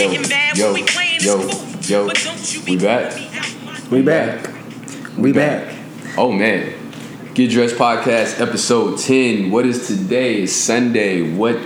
[0.00, 1.40] Yo, getting mad yo, when we playing yo,
[1.82, 2.10] yo,
[2.42, 3.10] you be we back?
[3.10, 4.50] calling me out my We back.
[5.18, 5.74] We back.
[6.16, 6.72] Oh man.
[7.34, 9.50] Get Dressed Podcast episode 10.
[9.50, 10.42] What is today?
[10.42, 11.34] It's Sunday.
[11.34, 11.58] What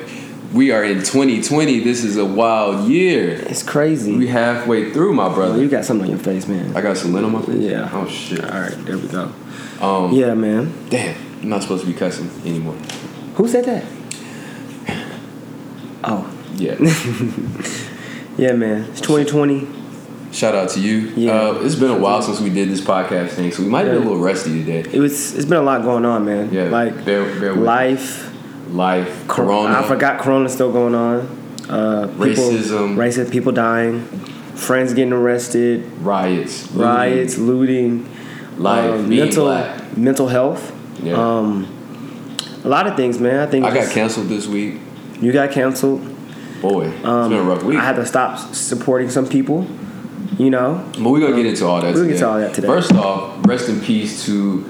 [0.53, 1.79] we are in 2020.
[1.81, 3.31] This is a wild year.
[3.49, 4.17] It's crazy.
[4.17, 5.61] We halfway through, my brother.
[5.63, 6.77] you got something on your face, man.
[6.77, 7.57] I got some lint on my face.
[7.61, 7.89] Yeah.
[7.93, 8.43] Oh shit.
[8.45, 9.33] All right, there we go.
[9.81, 10.73] Um Yeah, man.
[10.91, 12.75] damn, I'm not supposed to be cussing anymore.
[13.37, 13.85] Who said that?
[16.07, 16.75] Oh, Yeah.
[18.37, 18.85] yeah, man.
[18.91, 19.67] It's 2020.
[20.33, 21.13] Shout out to you.
[21.17, 21.33] Yeah.
[21.33, 23.91] Uh, it's been a while since we did this podcast thing, so we might be
[23.91, 24.81] a little rusty today.
[24.93, 25.35] It was.
[25.35, 26.53] It's been a lot going on, man.
[26.53, 26.65] Yeah.
[26.65, 28.33] Like bear, bear life.
[28.71, 29.79] life, corona.
[29.79, 31.21] I forgot Corona's still going on.
[31.69, 32.97] Uh, people, Racism.
[32.97, 33.31] Racism.
[33.31, 34.05] People dying.
[34.57, 35.85] Friends getting arrested.
[35.99, 37.39] riots, looting, Riots.
[37.39, 38.09] Looting.
[38.59, 39.97] life, um, mental black.
[39.97, 40.73] mental health.
[41.03, 41.15] Yeah.
[41.15, 41.69] Um,
[42.65, 43.39] a lot of things, man.
[43.41, 44.81] I think I got canceled this week.
[45.21, 46.14] You got canceled.
[46.69, 47.79] Boy, it's Um, been a rough week.
[47.79, 49.67] I had to stop supporting some people.
[50.39, 51.95] You know, But we're gonna get into all that.
[51.95, 52.15] We'll today.
[52.15, 52.67] get to all that today.
[52.67, 54.65] First off, rest in peace to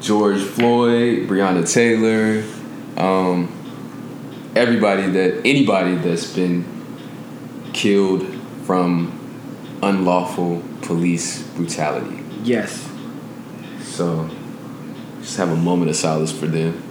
[0.00, 2.42] George Floyd, Breonna Taylor,
[2.96, 3.48] um,
[4.56, 6.64] everybody that anybody that's been
[7.72, 8.26] killed
[8.64, 9.12] from
[9.82, 12.20] unlawful police brutality.
[12.42, 12.88] yes.
[13.84, 14.28] So,
[15.20, 16.82] just have a moment of silence for them.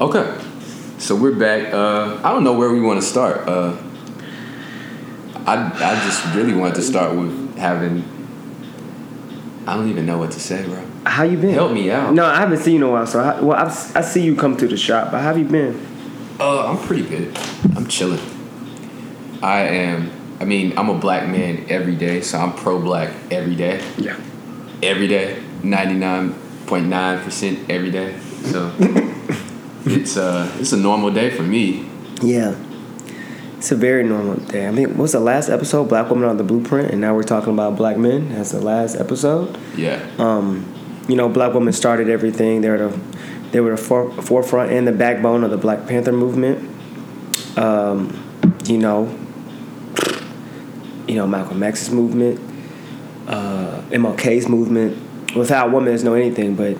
[0.00, 0.40] Okay,
[0.98, 1.72] so we're back.
[1.72, 3.48] Uh, I don't know where we want to start.
[3.48, 3.76] Uh,
[5.44, 8.04] I I just really wanted to start with having.
[9.66, 10.82] I don't even know what to say, bro.
[11.04, 11.50] How you been?
[11.54, 12.14] Help me out.
[12.14, 13.06] No, I haven't seen you in a while.
[13.06, 15.44] So, I, well, I've, I see you come to the shop, but how have you
[15.44, 15.74] been?
[16.38, 17.36] Uh, I'm pretty good.
[17.76, 18.20] I'm chilling.
[19.42, 20.10] I am.
[20.40, 23.82] I mean, I'm a black man every day, so I'm pro-black every day.
[23.98, 24.16] Yeah.
[24.80, 26.34] every day, ninety nine
[26.66, 28.16] point nine percent every day.
[28.44, 28.70] So
[29.84, 31.88] it's uh it's a normal day for me.
[32.22, 32.54] Yeah.
[33.56, 34.68] It's a very normal day.
[34.68, 35.88] I mean, what's the last episode?
[35.88, 38.28] Black woman on the blueprint, and now we're talking about black men.
[38.28, 39.58] That's the last episode.
[39.76, 40.64] Yeah, Um,
[41.08, 42.60] you know, black women started everything.
[42.60, 43.00] They were the,
[43.50, 46.70] they were the for, forefront and the backbone of the Black Panther movement.
[47.58, 48.22] Um,
[48.66, 49.12] you know,
[51.08, 52.38] you know Malcolm X's movement,
[53.26, 55.34] uh, MLK's movement.
[55.34, 56.54] Without women, there's no anything.
[56.54, 56.76] But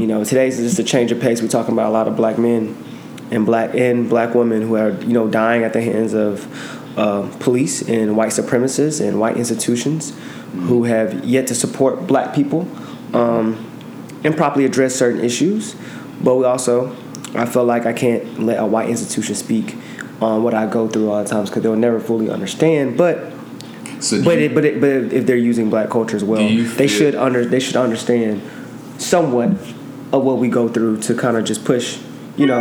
[0.00, 1.42] you know, today's just a change of pace.
[1.42, 2.76] We're talking about a lot of black men
[3.30, 6.46] and black and black women who are you know dying at the hands of
[6.98, 10.12] uh, police and white supremacists and white institutions
[10.52, 12.66] who have yet to support black people
[13.14, 13.56] um,
[14.24, 15.76] and properly address certain issues.
[16.22, 16.96] But we also,
[17.34, 19.76] I feel like I can't let a white institution speak
[20.20, 22.96] on what I go through all the times because they'll never fully understand.
[22.98, 23.32] But
[24.00, 26.88] so but you- it, but it, but if they're using black culture as well, they
[26.88, 28.42] feel- should under they should understand
[28.98, 29.50] somewhat
[30.12, 31.98] of what we go through to kind of just push,
[32.36, 32.60] you know,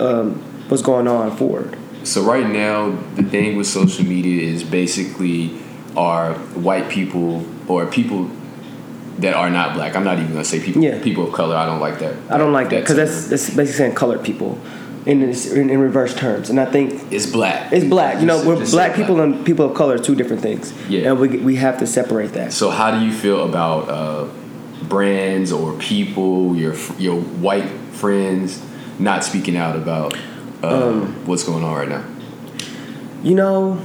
[0.00, 0.34] um,
[0.68, 1.76] what's going on forward.
[2.04, 5.58] so right now the thing with social media is basically
[5.96, 6.34] are
[6.68, 8.30] white people or people
[9.18, 9.96] that are not black.
[9.96, 11.02] I'm not even gonna say people Yeah.
[11.02, 11.56] people of color.
[11.56, 12.14] I don't like that.
[12.30, 14.58] I don't like that because that's that's basically saying colored people
[15.06, 17.72] in, this, in in reverse terms, and I think it's black.
[17.72, 18.20] it's black.
[18.20, 20.72] You know, we're black people and people of color are two different things.
[20.88, 21.08] Yeah.
[21.10, 22.52] and we we have to separate that.
[22.52, 24.26] So how do you feel about uh,
[24.88, 28.62] brands or people, your your white friends,
[28.98, 30.14] not speaking out about
[30.62, 32.04] uh, Um, what's going on right now?
[33.22, 33.80] You know,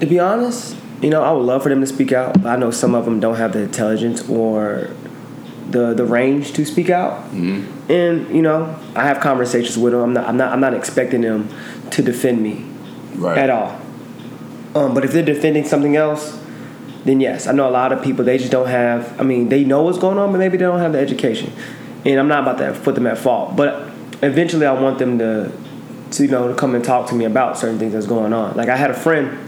[0.00, 2.42] to be honest, you know, I would love for them to speak out.
[2.42, 4.88] But I know some of them don't have the intelligence or
[5.70, 7.24] the the range to speak out.
[7.28, 10.02] hmm And you know, I have conversations with them.
[10.02, 11.48] I'm not I'm not I'm not expecting them
[11.90, 12.64] to defend me
[13.16, 13.36] Right.
[13.38, 13.78] at all.
[14.74, 16.38] Um, but if they're defending something else,
[17.04, 19.18] then yes, I know a lot of people they just don't have.
[19.20, 21.52] I mean, they know what's going on, but maybe they don't have the education.
[22.04, 23.90] And I'm not about to put them at fault, but
[24.22, 25.52] eventually I want them to
[26.12, 28.56] to you know to come and talk to me about certain things that's going on.
[28.56, 29.46] Like I had a friend.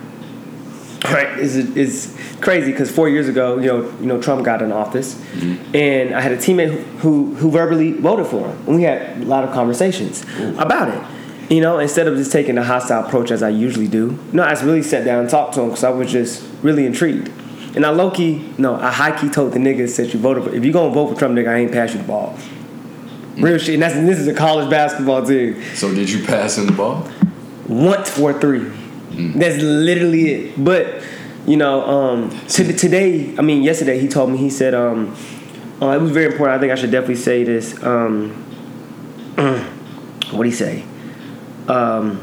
[1.05, 4.71] Right, is is crazy because four years ago, you know, you know, Trump got in
[4.71, 5.75] office, mm-hmm.
[5.75, 9.25] and I had a teammate who who verbally voted for him, and we had a
[9.25, 10.25] lot of conversations
[10.59, 11.53] about it.
[11.53, 14.51] You know, instead of just taking a hostile approach as I usually do, no, I
[14.51, 17.33] just really sat down and talked to him because I was just really intrigued.
[17.75, 20.55] And I low key, no, I high key told the nigga said you voted for.
[20.55, 22.37] If you gonna vote for Trump, nigga, I ain't pass you the ball.
[23.37, 23.75] Real shit.
[23.75, 25.63] And that's this is a college basketball team.
[25.75, 27.09] So did you pass him the ball?
[27.67, 28.71] Once for three.
[29.11, 30.65] That's literally it.
[30.65, 31.03] But
[31.47, 35.17] you know, um, to, today, I mean, yesterday he told me he said um,
[35.81, 36.57] uh, it was very important.
[36.57, 37.83] I think I should definitely say this.
[37.83, 38.31] Um,
[39.37, 40.85] what would he say?
[41.69, 42.19] Um,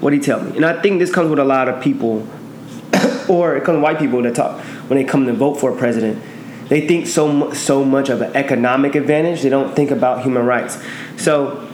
[0.00, 0.56] what did he tell me?
[0.56, 2.28] And I think this comes with a lot of people,
[3.28, 5.76] or it comes with white people that talk when they come to vote for a
[5.76, 6.22] president.
[6.68, 9.42] They think so so much of an economic advantage.
[9.42, 10.82] They don't think about human rights.
[11.16, 11.66] So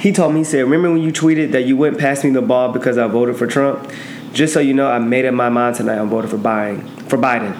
[0.00, 2.42] he told me, he said, "Remember when you tweeted that you wouldn't pass me the
[2.42, 3.90] ball because I voted for Trump?
[4.32, 5.98] Just so you know, I made up my mind tonight.
[5.98, 7.08] I'm voting for Biden.
[7.08, 7.56] For Biden.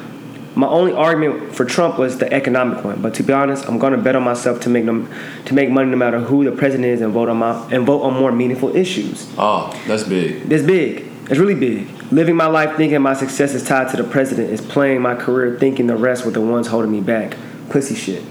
[0.55, 3.01] My only argument for Trump was the economic one.
[3.01, 5.09] But to be honest, I'm going to bet on myself to make them
[5.45, 8.03] to make money no matter who the president is and vote on my and vote
[8.03, 9.33] on more meaningful issues.
[9.39, 10.51] Oh, that's big.
[10.51, 11.07] It's big.
[11.31, 11.87] It's really big.
[12.11, 15.59] Living my life thinking my success is tied to the president is playing my career
[15.59, 17.37] thinking the rest were the ones holding me back.
[17.69, 18.23] Pussy shit.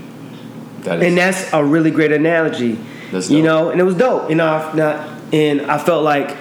[0.82, 1.06] That is.
[1.08, 2.80] And that's a really great analogy.
[3.12, 4.30] That's you know, and it was dope.
[4.30, 6.36] You know, I- not, and I felt like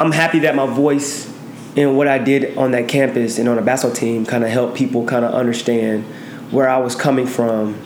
[0.00, 1.30] I'm happy that my voice
[1.76, 4.76] and what I did on that campus and on the basketball team kind of helped
[4.76, 6.04] people kind of understand
[6.50, 7.78] where I was coming from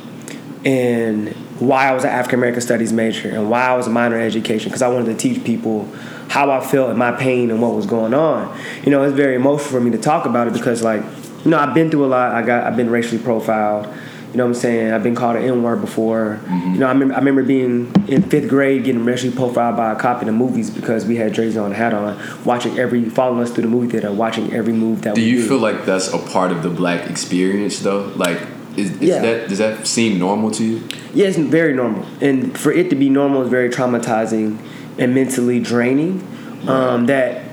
[0.65, 1.29] and
[1.59, 4.23] why I was an African American Studies major and why I was a minor in
[4.27, 5.89] education because I wanted to teach people
[6.31, 8.56] how I felt and my pain and what was going on.
[8.85, 11.03] You know, it's very emotional for me to talk about it because like,
[11.44, 12.32] you know, I've been through a lot.
[12.32, 13.87] I got I've been racially profiled.
[14.31, 14.93] You know what I'm saying?
[14.93, 16.38] I've been called an N word before.
[16.44, 16.75] Mm-hmm.
[16.75, 19.97] You know, I remember, I remember being in fifth grade getting racially profiled by a
[19.97, 23.50] cop in the movies because we had Dre's on hat on, watching every, following us
[23.50, 25.49] through the movie theater, watching every move that we Do you did.
[25.49, 28.12] feel like that's a part of the black experience though?
[28.15, 28.38] Like,
[28.76, 29.21] is, is Yeah.
[29.21, 30.83] that does that seem normal to you?
[31.12, 34.59] Yeah, it's very normal, and for it to be normal is very traumatizing
[35.00, 36.26] and mentally draining.
[36.69, 37.50] Um, that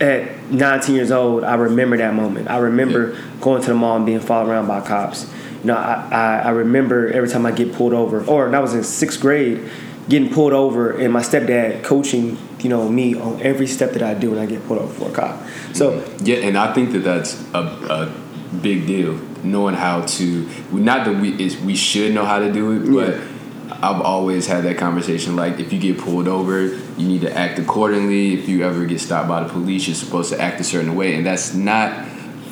[0.00, 2.48] at 19 years old, I remember that moment.
[2.48, 5.30] I remember going to the mall and being followed around by cops.
[5.60, 8.74] You know, I, I, I remember every time I get pulled over, or I was
[8.74, 9.68] in sixth grade,
[10.08, 14.14] getting pulled over, and my stepdad coaching, you know, me on every step that I
[14.14, 15.42] do when I get pulled over for a cop.
[15.72, 18.14] So Yeah, and I think that that's a, a
[18.62, 19.14] big deal.
[19.42, 23.33] Knowing how to, not that we is we should know how to do it, but
[23.82, 25.36] I've always had that conversation.
[25.36, 28.34] Like, if you get pulled over, you need to act accordingly.
[28.34, 31.14] If you ever get stopped by the police, you're supposed to act a certain way,
[31.14, 32.08] and that's not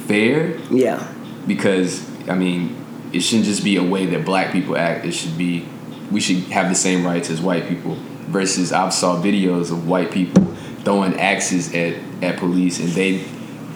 [0.07, 1.13] fair yeah,
[1.47, 2.77] because I mean,
[3.13, 5.05] it shouldn't just be a way that black people act.
[5.05, 5.67] It should be
[6.11, 7.97] we should have the same rights as white people.
[8.29, 10.45] Versus, I've saw videos of white people
[10.85, 13.25] throwing axes at at police and they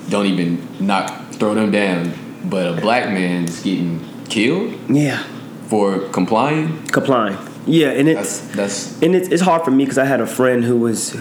[0.09, 2.13] don't even knock throw them down,
[2.49, 5.25] but a black man's getting killed yeah,
[5.69, 6.87] for complying.
[6.89, 7.37] complying.
[7.67, 10.27] Yeah, and That's it's that's and it's, it's hard for me because I had a
[10.27, 11.17] friend who was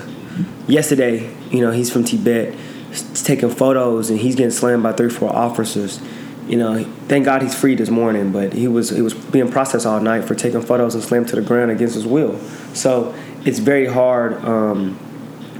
[0.67, 1.33] yesterday.
[1.49, 2.53] You know, he's from Tibet.
[2.89, 5.99] He's taking photos and he's getting slammed by three, four officers.
[6.47, 9.87] You know, thank God he's free this morning, but he was he was being processed
[9.87, 12.37] all night for taking photos and slammed to the ground against his will.
[12.75, 14.97] So it's very hard um,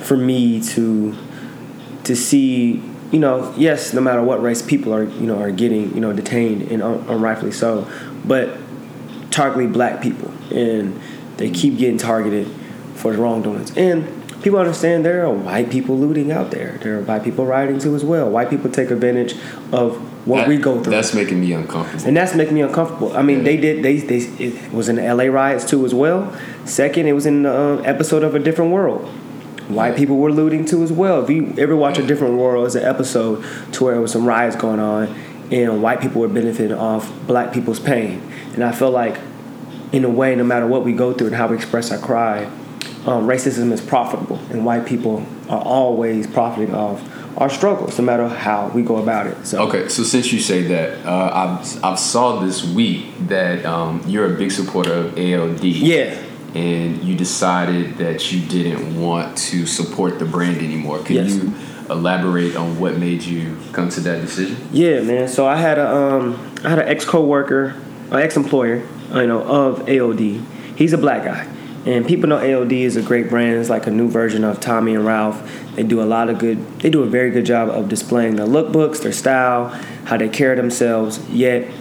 [0.01, 1.15] for me to
[2.04, 2.83] to see.
[3.11, 6.11] You know, yes, no matter what race people are, you know, are getting, you know,
[6.11, 7.87] detained and un- unrightfully so,
[8.25, 8.57] but
[9.35, 10.99] targeting black people and
[11.37, 12.47] they keep getting targeted
[12.95, 14.06] for the wrongdoings and
[14.42, 17.94] people understand there are white people looting out there there are white people rioting too
[17.95, 19.33] as well white people take advantage
[19.73, 22.07] of what that- we go through That's making me uncomfortable.
[22.07, 23.15] and that's making me uncomfortable.
[23.15, 23.83] I mean, they did.
[23.83, 25.30] They they it was in the L.A.
[25.30, 26.33] riots too as well.
[26.65, 29.06] Second, it was in the uh, episode of A Different World.
[29.68, 31.21] White people were looting too as well.
[31.23, 34.25] If you ever watch A Different World, it's an episode to where there was some
[34.25, 35.13] riots going on,
[35.52, 38.21] and white people were benefiting off black people's pain.
[38.54, 39.18] And I feel like,
[39.92, 42.45] in a way, no matter what we go through and how we express our cry,
[43.06, 47.02] um, racism is profitable, and white people are always profiting off
[47.37, 49.45] our struggles, no matter how we go about it.
[49.45, 54.02] So Okay, so since you say that, uh, I've I've saw this week that um,
[54.07, 55.64] you're a big supporter of ALD.
[55.64, 56.18] yeah.
[56.56, 60.99] and you decided that you didn't want to support the brand anymore.
[61.04, 61.35] Can Yes.
[61.35, 61.54] you
[61.89, 64.57] elaborate on what made you come to that decision?
[64.71, 65.27] Yeah, man.
[65.27, 67.75] So I had a um, I had an ex coworker,
[68.11, 70.19] an ex employer, you know, of ALD.
[70.75, 71.47] He's a black guy,
[71.85, 73.59] and people know ALD is a great brand.
[73.59, 75.75] It's like a new version of Tommy and Ralph.
[75.75, 76.80] They do a lot of good.
[76.80, 79.69] They do a very good job of displaying their lookbooks, their style,
[80.06, 81.19] how they carry themselves.
[81.30, 81.71] Yet,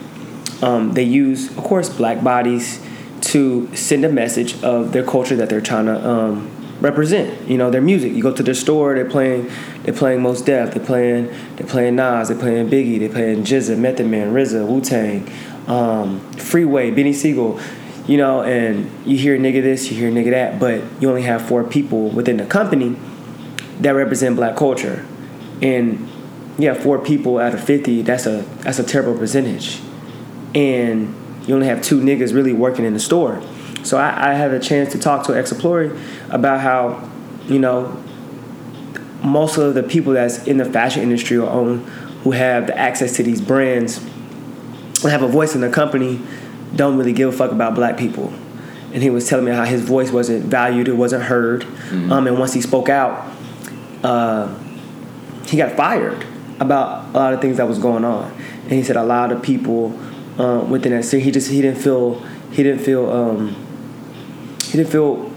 [0.62, 2.80] um, they use, of course, black bodies
[3.20, 7.48] to send a message of their culture that they're trying to um, represent.
[7.48, 8.12] You know, their music.
[8.12, 9.50] You go to their store, they're playing,
[9.82, 11.26] they're playing Mos Def, they're playing,
[11.56, 15.30] they're playing Nas, they're playing Biggie, they're playing GZA, Method Man, RZA, Wu Tang,
[15.66, 17.60] um, Freeway, Beanie Sigel.
[18.06, 21.40] You know, and you hear nigga this, you hear nigga that, but you only have
[21.40, 22.96] four people within the company
[23.80, 25.06] that represent black culture,
[25.62, 26.06] and
[26.58, 28.02] yeah, four people out of fifty.
[28.02, 29.80] That's a that's a terrible percentage,
[30.54, 31.14] and
[31.46, 33.42] you only have two niggas really working in the store.
[33.84, 35.96] So I, I had a chance to talk to Explore
[36.30, 37.08] about how,
[37.46, 38.02] you know,
[39.22, 41.78] most of the people that's in the fashion industry or own
[42.22, 43.98] who have the access to these brands
[45.02, 46.20] and have a voice in the company
[46.74, 48.32] don't really give a fuck about black people.
[48.92, 51.62] And he was telling me how his voice wasn't valued, it wasn't heard.
[51.62, 52.12] Mm-hmm.
[52.12, 53.30] Um, and once he spoke out,
[54.02, 54.54] uh,
[55.46, 56.26] he got fired
[56.60, 58.32] about a lot of things that was going on.
[58.62, 59.98] And he said a lot of people
[60.38, 63.63] uh, within that city, he just he didn't feel he didn't feel um,
[64.74, 65.30] he didn't feel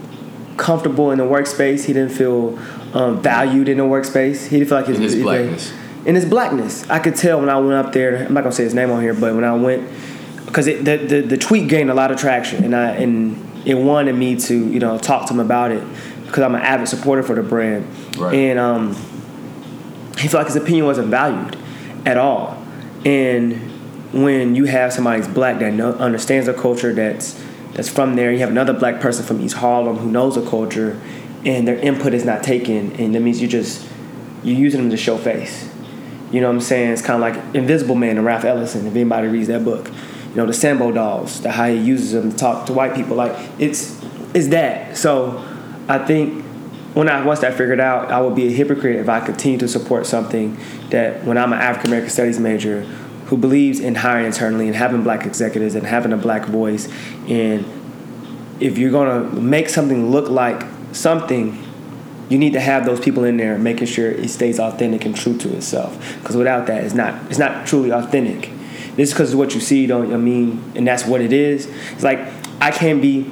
[0.58, 1.86] comfortable in the workspace.
[1.86, 2.58] He didn't feel
[2.96, 4.48] um, valued in the workspace.
[4.48, 5.74] He didn't feel like his, In his blackness.
[6.08, 8.26] In his blackness, I could tell when I went up there.
[8.26, 9.88] I'm not gonna say his name on here, but when I went,
[10.48, 14.16] because the, the the tweet gained a lot of traction, and I and it wanted
[14.16, 15.84] me to you know talk to him about it
[16.26, 17.86] because I'm an avid supporter for the brand,
[18.18, 18.34] Right.
[18.34, 18.96] and um,
[20.18, 21.56] he felt like his opinion wasn't valued
[22.08, 22.58] at all,
[23.06, 23.54] and
[24.14, 27.40] when you have somebody who's black that know, understands the culture that's
[27.74, 31.00] that's from there, you have another black person from East Harlem who knows the culture,
[31.46, 33.88] and their input is not taken, and that means you just
[34.44, 35.70] you're using them to show face.
[36.32, 36.92] You know what I'm saying?
[36.92, 38.86] It's kind of like Invisible Man and Ralph Ellison.
[38.86, 42.32] If anybody reads that book, you know the Sambo dolls, the how he uses them
[42.32, 43.16] to talk to white people.
[43.16, 44.00] Like it's
[44.34, 44.98] it's that.
[44.98, 45.44] So
[45.88, 46.44] I think
[46.94, 49.68] when I once I figured out, I would be a hypocrite if I continue to
[49.68, 50.58] support something
[50.90, 52.88] that when I'm an African American Studies major
[53.28, 56.90] who believes in hiring internally and having black executives and having a black voice.
[57.28, 57.66] And
[58.60, 61.64] if you're gonna make something look like something
[62.30, 65.38] you need to have those people in there making sure it stays authentic and true
[65.38, 66.18] to itself.
[66.20, 68.50] Because without that it's not it's not truly authentic.
[68.96, 71.68] This is because what you see don't i mean and that's what it is.
[71.94, 72.20] It's like
[72.62, 73.30] i can't be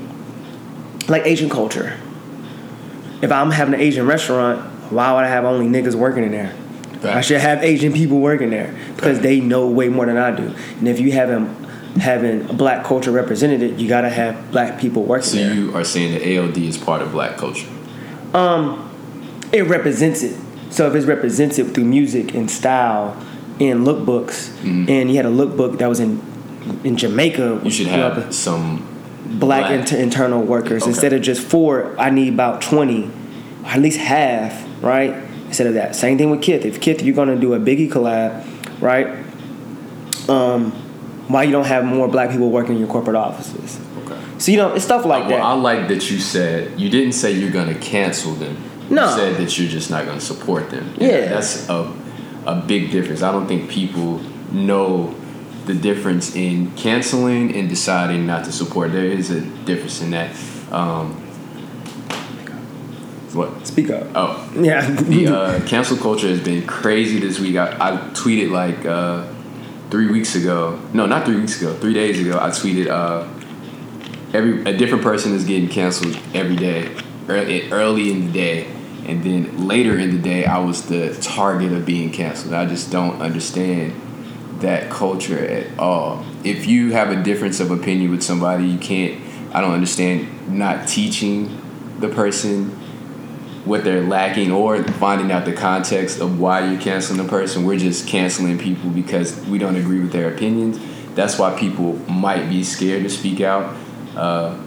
[1.08, 1.98] like asian culture.
[3.22, 6.54] If i'm having an asian restaurant why would i have only niggas working in there
[7.04, 10.54] i should have asian people working there because they know way more than i do
[10.80, 11.48] and if you haven't
[11.98, 15.84] having a black culture represented you gotta have black people working So there you are
[15.86, 17.70] saying that ALD is part of black culture.
[18.34, 18.92] Um,
[19.54, 20.36] it represents it.
[20.72, 23.16] So if it's represented through music and style
[23.62, 26.22] and lookbooks, and you had a lookbook that was in
[26.84, 27.66] in Jamaica, Mm-hmm.
[27.66, 28.86] You should have some
[29.40, 29.72] black, black.
[29.80, 30.90] inter- internal workers Okay.
[30.92, 31.96] instead of just four.
[31.98, 33.10] I need about twenty,
[33.64, 34.52] at least half,
[34.84, 35.14] right?
[35.56, 35.96] Instead of that.
[35.96, 36.66] Same thing with Kith.
[36.66, 38.44] If Kith, you're gonna do a Biggie collab,
[38.82, 39.08] right?
[40.28, 40.74] Um,
[41.30, 43.80] why you don't have more black people working in your corporate offices?
[44.04, 44.22] Okay.
[44.38, 45.42] So you know, it's stuff like well, that.
[45.42, 48.62] I like that you said you didn't say you're gonna cancel them.
[48.90, 49.06] No.
[49.06, 50.94] You said that you're just not gonna support them.
[50.98, 51.30] Yeah.
[51.30, 51.90] That's a
[52.46, 53.22] a big difference.
[53.22, 54.20] I don't think people
[54.52, 55.16] know
[55.68, 58.92] the difference in canceling and deciding not to support.
[58.92, 60.36] There is a difference in that.
[60.74, 61.25] Um,
[63.36, 63.68] what?
[63.68, 64.08] Speak up.
[64.15, 64.89] Oh, Yeah.
[64.89, 67.58] the uh, cancel culture has been crazy this week.
[67.58, 69.27] I, I tweeted like uh,
[69.89, 70.80] three weeks ago.
[70.94, 71.74] No, not three weeks ago.
[71.75, 73.27] Three days ago, I tweeted uh,
[74.34, 76.89] every a different person is getting canceled every day,
[77.27, 78.68] early, early in the day,
[79.08, 82.54] and then later in the day, I was the target of being canceled.
[82.54, 83.94] I just don't understand
[84.62, 86.25] that culture at all.
[86.44, 89.22] If you have a difference of opinion with somebody, you can't.
[89.54, 90.27] I don't understand
[90.58, 91.62] not teaching
[92.00, 92.77] the person
[93.66, 97.66] what they're lacking or finding out the context of why you're canceling the person.
[97.66, 100.80] We're just canceling people because we don't agree with their opinions.
[101.16, 103.76] That's why people might be scared to speak out.
[104.16, 104.58] Uh,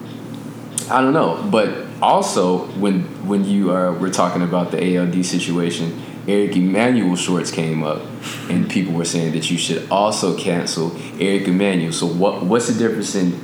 [0.90, 6.02] I don't know, but also when when you are we're talking about the ALD situation,
[6.26, 8.02] Eric Emanuel shorts came up,
[8.48, 11.92] and people were saying that you should also cancel Eric Emanuel.
[11.92, 13.38] So what what's the difference in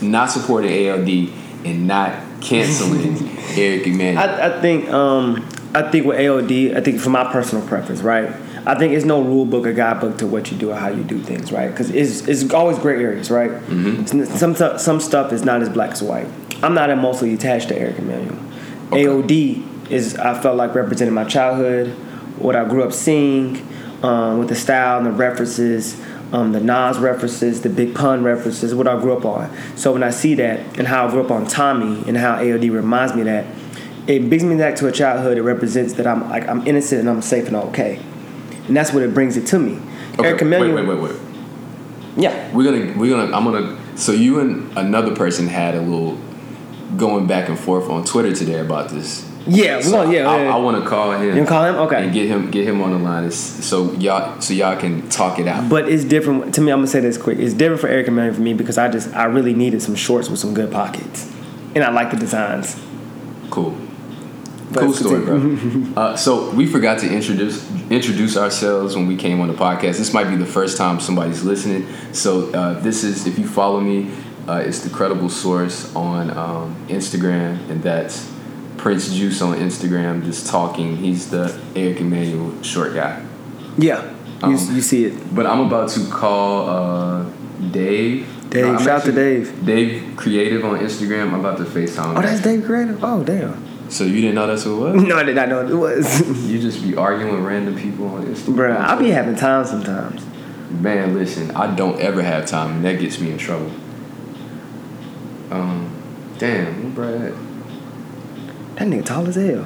[0.00, 1.08] not supporting ALD
[1.64, 4.18] and not canceling Eric Emanuel?
[4.18, 8.30] I, I think um, I think with ALD, I think for my personal preference, right?
[8.64, 11.02] I think it's no rule book or guidebook to what you do or how you
[11.02, 11.68] do things, right?
[11.68, 13.50] Because it's, it's always gray areas, right?
[13.50, 14.36] Mm-hmm.
[14.36, 16.28] Some some stuff is not as black as white.
[16.62, 18.38] I'm not emotionally attached to Eric Emanuel.
[18.92, 19.06] Okay.
[19.08, 21.88] ALD is I felt like represented my childhood,
[22.38, 23.66] what I grew up seeing,
[24.02, 26.00] um, with the style and the references,
[26.32, 29.54] um, the Nas references, the Big Pun references, what I grew up on.
[29.76, 32.64] So when I see that and how I grew up on Tommy and how ALD
[32.64, 33.46] reminds me of that,
[34.06, 35.38] it brings me back to a childhood.
[35.38, 38.00] It represents that I'm like I'm innocent and I'm safe and okay,
[38.66, 39.80] and that's what it brings it to me.
[40.18, 41.20] Okay, Eric Emanuel, wait, wait, wait, wait.
[42.16, 46.18] yeah, We're gonna we're gonna I'm gonna So you and another person had a little
[46.96, 49.28] going back and forth on Twitter today about this.
[49.46, 50.28] Yeah, So gonna, yeah.
[50.30, 50.54] I, yeah, yeah.
[50.54, 51.36] I want to call him.
[51.36, 51.74] You call him?
[51.76, 52.04] Okay.
[52.04, 53.34] And get him get him on the line, It's-
[53.64, 55.68] so y'all so y'all can talk it out.
[55.68, 56.70] But it's different to me.
[56.72, 57.38] I'm gonna say this quick.
[57.38, 60.28] It's different for Eric Emanuel for me because I just I really needed some shorts
[60.28, 61.30] with some good pockets,
[61.74, 62.80] and I like the designs.
[63.50, 63.76] Cool.
[64.72, 65.84] But cool story, bro.
[66.02, 69.98] uh, so we forgot to introduce introduce ourselves when we came on the podcast.
[69.98, 71.86] This might be the first time somebody's listening.
[72.12, 74.10] So uh, this is if you follow me,
[74.48, 78.31] uh, it's the credible source on um, Instagram, and that's
[78.82, 80.24] Prince Juice on Instagram.
[80.24, 80.96] Just talking.
[80.96, 83.24] He's the Eric Emanuel short guy.
[83.78, 84.02] Yeah,
[84.40, 85.32] you, Um, you see it.
[85.32, 87.24] But I'm about to call uh,
[87.70, 88.26] Dave.
[88.50, 89.64] Dave, I'm shout out to Dave.
[89.64, 91.28] Dave Creative on Instagram.
[91.32, 92.18] I'm about to FaceTime.
[92.18, 93.02] Oh, that's Dave Creative.
[93.04, 93.88] Oh, damn.
[93.88, 95.02] So you didn't know that's who it was?
[95.08, 96.48] No, I did not know what it was.
[96.50, 98.76] You just be arguing with random people on Instagram.
[98.76, 100.26] Bruh, I be having time sometimes.
[100.72, 103.70] Man, listen, I don't ever have time, and that gets me in trouble.
[105.52, 105.88] Um,
[106.38, 107.32] damn, where Brad?
[107.32, 107.51] at?
[108.82, 109.64] That nigga tall as hell.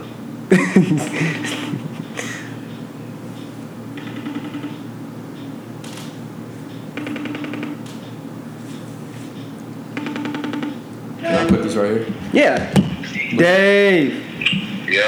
[11.19, 12.15] Can I put this right here?
[12.33, 12.73] Yeah.
[13.37, 14.23] Dave.
[14.89, 15.03] Yo,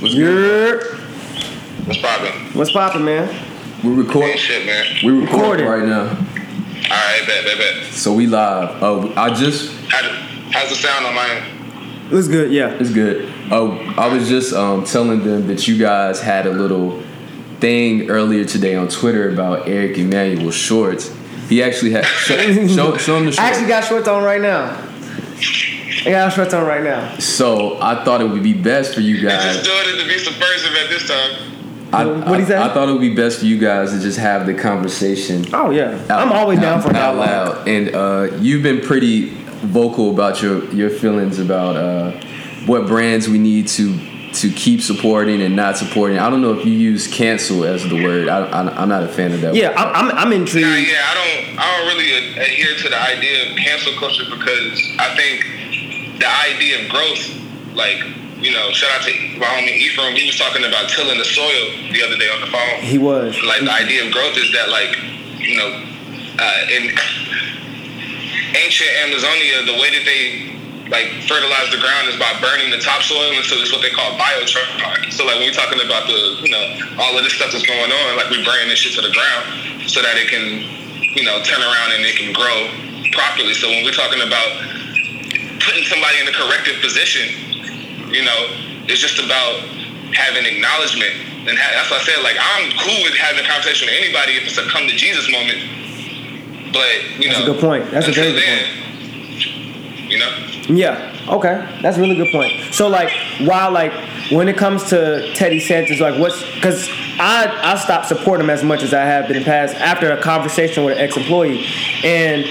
[0.00, 0.82] What's good?
[1.86, 2.32] What's poppin'?
[2.58, 3.28] what's popping, man?
[3.84, 4.24] We record.
[4.24, 4.84] Ain't shit, man.
[5.04, 5.66] We recording Recording.
[5.66, 7.84] right now, Alright, bet, bet, bet.
[7.92, 8.82] so we live.
[8.82, 10.02] Oh, I just How,
[10.50, 11.59] how's the sound on mine?
[12.10, 12.70] It was good, yeah.
[12.70, 13.32] it's good.
[13.50, 17.02] Oh, I was just um, telling them that you guys had a little
[17.60, 21.14] thing earlier today on Twitter about Eric Emanuel shorts.
[21.48, 22.36] He actually had show,
[22.66, 23.38] show, show him the shorts.
[23.38, 24.86] I actually got shorts on right now.
[26.04, 27.16] I got shorts on right now.
[27.18, 29.56] So I thought it would be best for you guys.
[29.56, 31.46] Just doing it to be subversive at this time.
[31.92, 32.54] I, What'd he?
[32.54, 35.44] I, I thought it would be best for you guys to just have the conversation.
[35.52, 37.02] Oh yeah, out- I'm always down out- for that.
[37.02, 37.68] out loud.
[37.68, 42.12] And uh, you've been pretty vocal about your your feelings about uh,
[42.66, 43.98] what brands we need to
[44.32, 46.18] to keep supporting and not supporting.
[46.18, 48.28] I don't know if you use cancel as the word.
[48.28, 49.54] I, I, I'm not a fan of that.
[49.56, 49.76] Yeah, word.
[49.78, 50.64] I'm, I'm, I'm Nah, intrigued.
[50.88, 55.16] yeah, I don't, I don't really adhere to the idea of cancel culture because I
[55.16, 57.98] think the idea of growth, like,
[58.38, 60.14] you know, shout out to my homie Ephraim.
[60.14, 62.82] He was talking about tilling the soil the other day on the phone.
[62.86, 63.34] He was.
[63.42, 64.96] like the idea of growth is that like
[65.42, 65.84] you know
[66.38, 66.94] uh, in
[68.56, 70.50] ancient Amazonia the way that they
[70.90, 74.18] like fertilize the ground is by burning the topsoil and so it's what they call
[74.18, 74.66] biochar
[75.14, 76.64] so like when we're talking about the you know
[76.98, 79.46] all of this stuff that's going on like we're burning this shit to the ground
[79.86, 80.66] so that it can
[81.14, 82.70] you know turn around and it can grow
[83.14, 83.54] properly.
[83.54, 84.50] So when we're talking about
[85.62, 87.30] putting somebody in the corrective position
[88.10, 88.50] you know
[88.90, 89.62] it's just about
[90.10, 91.14] having acknowledgement.
[91.46, 94.44] And that's why I said like I'm cool with having a conversation with anybody if
[94.44, 95.62] it's a come to Jesus moment
[96.72, 97.90] but you That's a good point.
[97.90, 101.16] That's a very good then, you know Yeah.
[101.28, 101.80] Okay.
[101.82, 102.74] That's a really good point.
[102.74, 103.92] So like, while like
[104.30, 108.64] when it comes to Teddy Santis, like what's because I I stopped supporting him as
[108.64, 111.66] much as I have been in the past after a conversation with an ex-employee,
[112.04, 112.44] and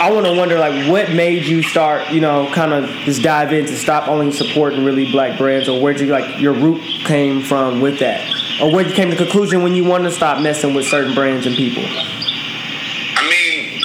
[0.00, 3.52] I want to wonder like what made you start you know kind of just dive
[3.52, 7.42] in to stop only supporting really black brands or where'd you like your root came
[7.42, 8.20] from with that
[8.62, 11.14] or where you came to the conclusion when you wanted to stop messing with certain
[11.14, 11.82] brands and people.
[11.84, 13.82] I mean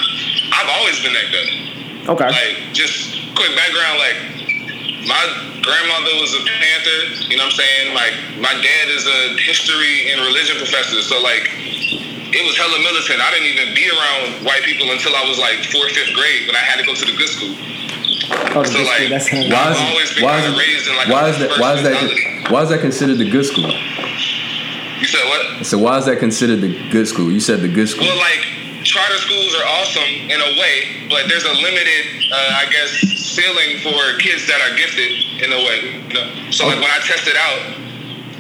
[0.51, 1.63] I've always been that guy
[2.03, 2.27] Okay.
[2.27, 4.19] like just quick background like
[5.07, 5.23] my
[5.63, 6.99] grandmother was a panther
[7.31, 11.15] you know what i'm saying like my dad is a history and religion professor so
[11.23, 11.47] like
[12.35, 15.63] it was hella militant i didn't even be around white people until i was like
[15.71, 17.55] fourth fifth grade when i had to go to the good school
[18.55, 21.29] oh, so, like, that's Why I've is always been why is raised in, like, why
[21.29, 23.71] is that why is that why is that considered the good school?
[24.99, 27.31] you said what So why is that considered the good school?
[27.31, 28.05] You said the good school.
[28.05, 28.43] Well, like
[28.83, 33.79] charter schools are awesome in a way, but there's a limited, uh, I guess, ceiling
[33.81, 35.79] for kids that are gifted in a way.
[36.07, 36.51] You know?
[36.51, 37.79] So like when I tested out,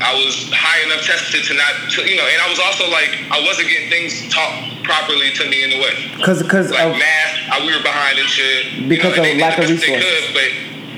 [0.03, 3.13] I was high enough tested to not, to, you know, and I was also like
[3.31, 5.95] I wasn't getting things taught properly to me in a way.
[6.17, 8.89] because because Like of math, I, we were behind and shit.
[8.89, 10.03] Because you know, of they lack of best they resources.
[10.03, 10.49] could, but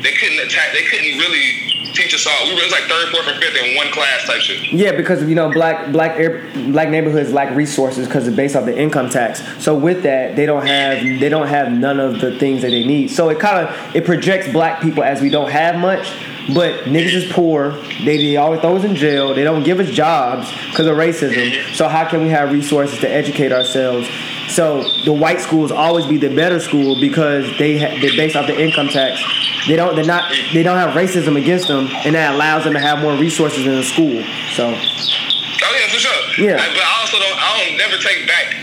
[0.01, 0.73] they couldn't attack.
[0.73, 2.47] They couldn't really teach us all.
[2.47, 4.73] We were it was like third, fourth, or fifth in one class type shit.
[4.73, 8.65] Yeah, because you know black black air, black neighborhoods lack resources because it's based off
[8.65, 9.41] the income tax.
[9.63, 12.85] So with that, they don't have they don't have none of the things that they
[12.85, 13.09] need.
[13.09, 16.13] So it kind of it projects black people as we don't have much.
[16.53, 17.71] But niggas is poor.
[18.03, 19.33] They, they always throw us in jail.
[19.33, 21.73] They don't give us jobs because of racism.
[21.73, 24.07] So how can we have resources to educate ourselves?
[24.47, 28.47] So the white schools always be the better school because they ha- they're based off
[28.47, 29.21] the income tax.
[29.67, 32.79] They don't they're not they don't have racism against them, and that allows them to
[32.79, 34.23] have more resources in the school.
[34.53, 34.67] So.
[34.69, 36.45] Oh yeah, for sure.
[36.45, 36.57] Yeah.
[36.61, 37.37] I- but I also don't.
[37.37, 38.53] I don't never take back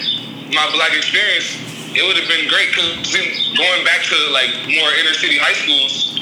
[0.54, 1.56] my black experience
[1.94, 3.04] it would have been great because
[3.52, 6.16] going back to like more inner city high schools,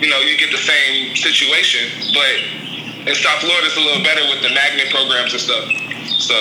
[0.00, 4.20] you know, you get the same situation, but in South Florida, it's a little better
[4.28, 5.64] with the magnet programs and stuff.
[6.20, 6.36] So.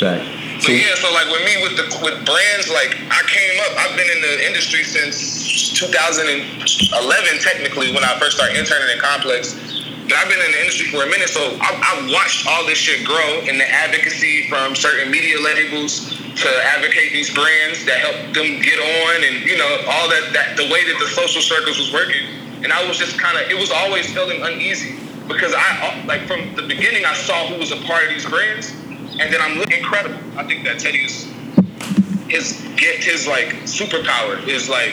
[0.00, 0.24] Fact.
[0.58, 3.96] So yeah, so like with me with the with brands, like I came up, I've
[3.96, 9.54] been in the industry since 2011, technically when I first started interning in Complex.
[9.54, 12.78] But I've been in the industry for a minute, so I, I watched all this
[12.78, 16.10] shit grow in the advocacy from certain media labels
[16.42, 20.56] to advocate these brands that help them get on, and you know all that that
[20.56, 22.26] the way that the social circles was working.
[22.64, 26.56] And I was just kind of, it was always feeling uneasy because I like from
[26.56, 28.74] the beginning I saw who was a part of these brands,
[29.20, 30.18] and then I'm looking incredible.
[30.36, 31.24] I think that Teddy's
[32.28, 34.92] his get his like superpower is like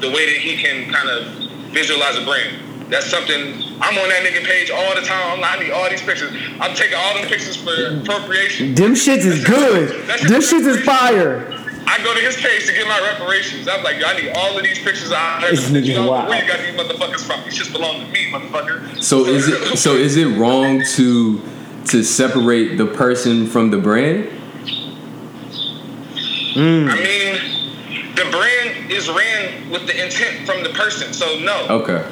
[0.00, 1.26] the way that he can kind of
[1.72, 2.90] visualize a brand.
[2.90, 5.32] That's something I'm on that nigga page all the time.
[5.32, 6.32] I'm like, I need all these pictures.
[6.58, 8.74] I'm taking all them pictures for appropriation.
[8.74, 10.06] Them shits is good.
[10.06, 11.46] That's Them shits is fire.
[11.86, 13.68] I go to his page to get my reparations.
[13.68, 15.12] I'm like, yo, I need all of these pictures.
[15.14, 16.28] I This nigga you know, wild.
[16.28, 17.44] where you got these motherfuckers from?
[17.44, 19.02] These just belong to me, motherfucker.
[19.02, 21.40] So is it so is it wrong to
[21.86, 24.28] to separate the person from the brand?
[26.54, 26.88] Hmm.
[26.90, 31.12] I mean, the brand is ran with the intent from the person.
[31.12, 32.02] So no, Okay.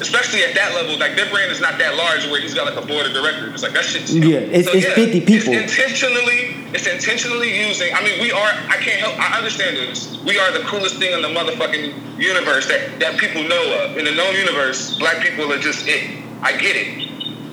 [0.00, 2.82] especially at that level, like their brand is not that large where he's got like
[2.82, 3.54] a board of directors.
[3.54, 5.52] It's like that shit's Yeah, it's- it's 50 people.
[5.54, 7.94] It's intentionally, it's intentionally using.
[7.94, 8.52] I mean, we are.
[8.68, 9.18] I can't help.
[9.18, 10.08] I understand this.
[10.24, 13.96] We are the coolest thing in the motherfucking universe that that people know of.
[13.98, 16.02] In the known universe, black people are just it.
[16.42, 17.09] I get it.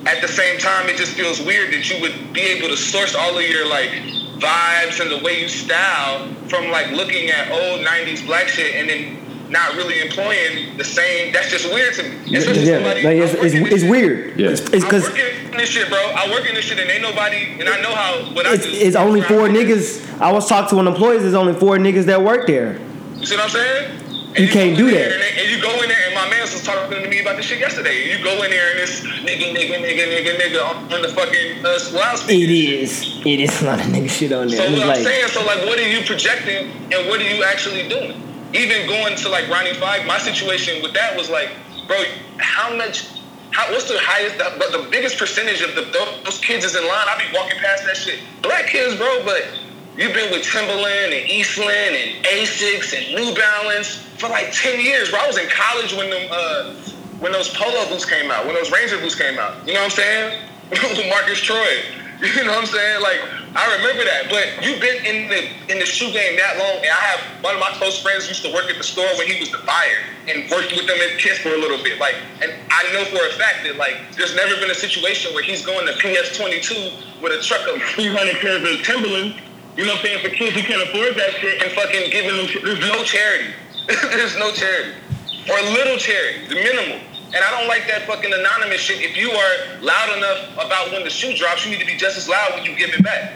[0.08, 3.14] At the same time, it just feels weird that you would be able to source
[3.14, 3.90] all of your like
[4.40, 8.88] vibes and the way you style from like looking at old '90s black shit and
[8.88, 9.18] then
[9.50, 11.32] not really employing the same.
[11.32, 12.36] That's just weird to me.
[12.36, 14.38] Especially Yeah, somebody- like it's, it's, it's weird.
[14.40, 14.48] Yeah.
[14.50, 15.98] It's because I'm working this shit, bro.
[15.98, 18.64] I work in this shit and ain't nobody, and I know how what I it's,
[18.64, 18.70] do.
[18.72, 20.20] it's only four niggas.
[20.20, 21.18] I was talking to an employee.
[21.18, 22.78] There's only four niggas that work there.
[23.16, 24.04] You see what I'm saying?
[24.36, 25.12] And You can't do that.
[25.12, 27.46] And, and you go in there, and my man was talking to me about this
[27.46, 28.12] shit yesterday.
[28.12, 31.78] You go in there and it's nigga, nigga, nigga, nigga, nigga on the fucking uh,
[31.96, 32.44] loudspeaker.
[32.44, 33.22] It is.
[33.24, 34.58] It is a lot of nigga shit on there.
[34.58, 37.88] So what I'm saying, so like, what are you projecting, and what are you actually
[37.88, 38.20] doing?
[38.54, 41.50] Even going to like Ronnie Fieg, my situation with that was like,
[41.86, 42.02] bro,
[42.38, 43.08] how much?
[43.50, 45.88] How, what's the highest, the, but the biggest percentage of the,
[46.22, 47.06] those kids is in line?
[47.08, 48.20] I be walking past that shit.
[48.42, 49.42] Black kids, bro, but
[49.98, 55.10] you've been with Timberland and Eastland and Asics and New Balance for like 10 years,
[55.10, 55.18] bro.
[55.18, 56.74] I was in college when them, uh,
[57.18, 59.66] when those polo boots came out, when those Ranger boots came out.
[59.66, 60.42] You know what I'm saying?
[61.10, 61.82] Marcus Troy.
[62.18, 63.00] You know what I'm saying?
[63.00, 63.20] Like
[63.54, 64.26] I remember that.
[64.28, 67.54] But you've been in the in the shoe game that long, and I have one
[67.54, 70.02] of my close friends used to work at the store when he was the buyer
[70.26, 71.98] and worked with them at Kith for a little bit.
[71.98, 75.42] Like, and I know for a fact that like there's never been a situation where
[75.44, 79.34] he's going to PS22 with a truck of 300 pairs of Timberland.
[79.78, 80.24] You know what I'm saying?
[80.24, 82.46] For kids who can't afford that shit and fucking giving them.
[82.46, 82.64] shit.
[82.64, 83.54] There's no charity.
[83.86, 84.98] there's no charity
[85.48, 87.00] or little charity, the minimal.
[87.26, 89.00] And I don't like that fucking anonymous shit.
[89.02, 92.16] If you are loud enough about when the shoe drops, you need to be just
[92.18, 93.34] as loud when you give it back.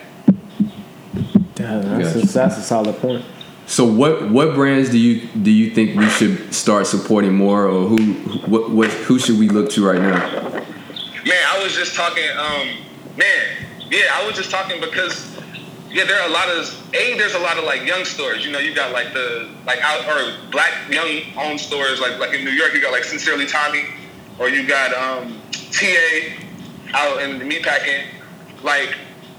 [1.54, 3.24] Damn, that's, a, that's a solid point.
[3.66, 7.86] So what what brands do you do you think we should start supporting more, or
[7.86, 8.14] who
[8.50, 10.18] what what who should we look to right now?
[11.24, 12.68] Man, I was just talking, um,
[13.16, 15.31] man, yeah, I was just talking because
[15.92, 17.18] yeah, there are a lot of a.
[17.18, 18.44] There's a lot of like young stores.
[18.44, 22.00] You know, you got like the like out or black young owned stores.
[22.00, 23.84] Like like in New York, you got like Sincerely Tommy,
[24.38, 26.32] or you got um, TA
[26.94, 28.06] out in the meatpacking.
[28.62, 28.96] Like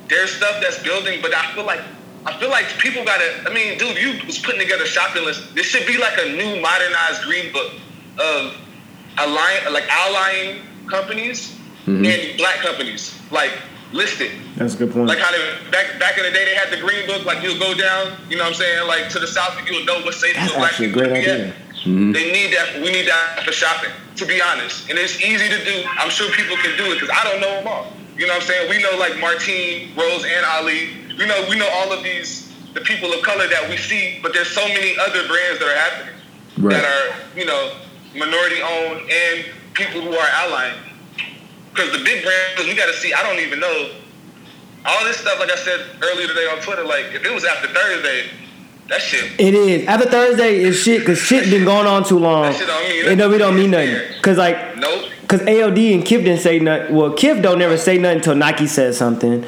[0.10, 1.82] there's stuff that's building, but I feel like
[2.26, 3.44] I feel like people gotta.
[3.50, 5.56] I mean, dude, you was putting together shopping list.
[5.56, 7.72] This should be like a new modernized green book
[8.20, 8.56] of
[9.18, 13.52] align like outlying companies and black companies like
[13.94, 14.32] listed.
[14.58, 15.08] That's a good point.
[15.08, 17.60] Like how they back back in the day they had the green book, like you'll
[17.60, 20.14] go down, you know what I'm saying, like to the south and you'll know what
[20.14, 21.48] states That's the black actually a great be idea.
[21.50, 21.56] at.
[21.86, 24.90] They need that we need that for shopping, to be honest.
[24.90, 25.84] And it's easy to do.
[26.00, 27.92] I'm sure people can do it because I don't know them all.
[28.18, 28.70] You know what I'm saying?
[28.70, 30.90] We know like Martine, Rose, and Ali.
[31.18, 34.34] We know we know all of these the people of color that we see, but
[34.34, 36.16] there's so many other brands that are happening
[36.58, 36.74] Right.
[36.74, 37.76] that are, you know,
[38.16, 40.78] minority owned and people who are allying.
[41.74, 43.92] Because the big brands, we got to see, I don't even know.
[44.86, 47.68] All this stuff, like I said earlier today on Twitter, like if it was after
[47.70, 48.30] Thursday,
[48.90, 49.88] that shit, It is.
[49.88, 52.44] After Thursday is shit because shit been going on too long.
[52.44, 54.22] That shit don't mean It don't, don't mean nothing.
[54.22, 55.10] Cause like, nope.
[55.28, 56.94] cause ALD and Kith didn't say nothing.
[56.96, 59.46] Well, Kith don't never say nothing until Nike says something.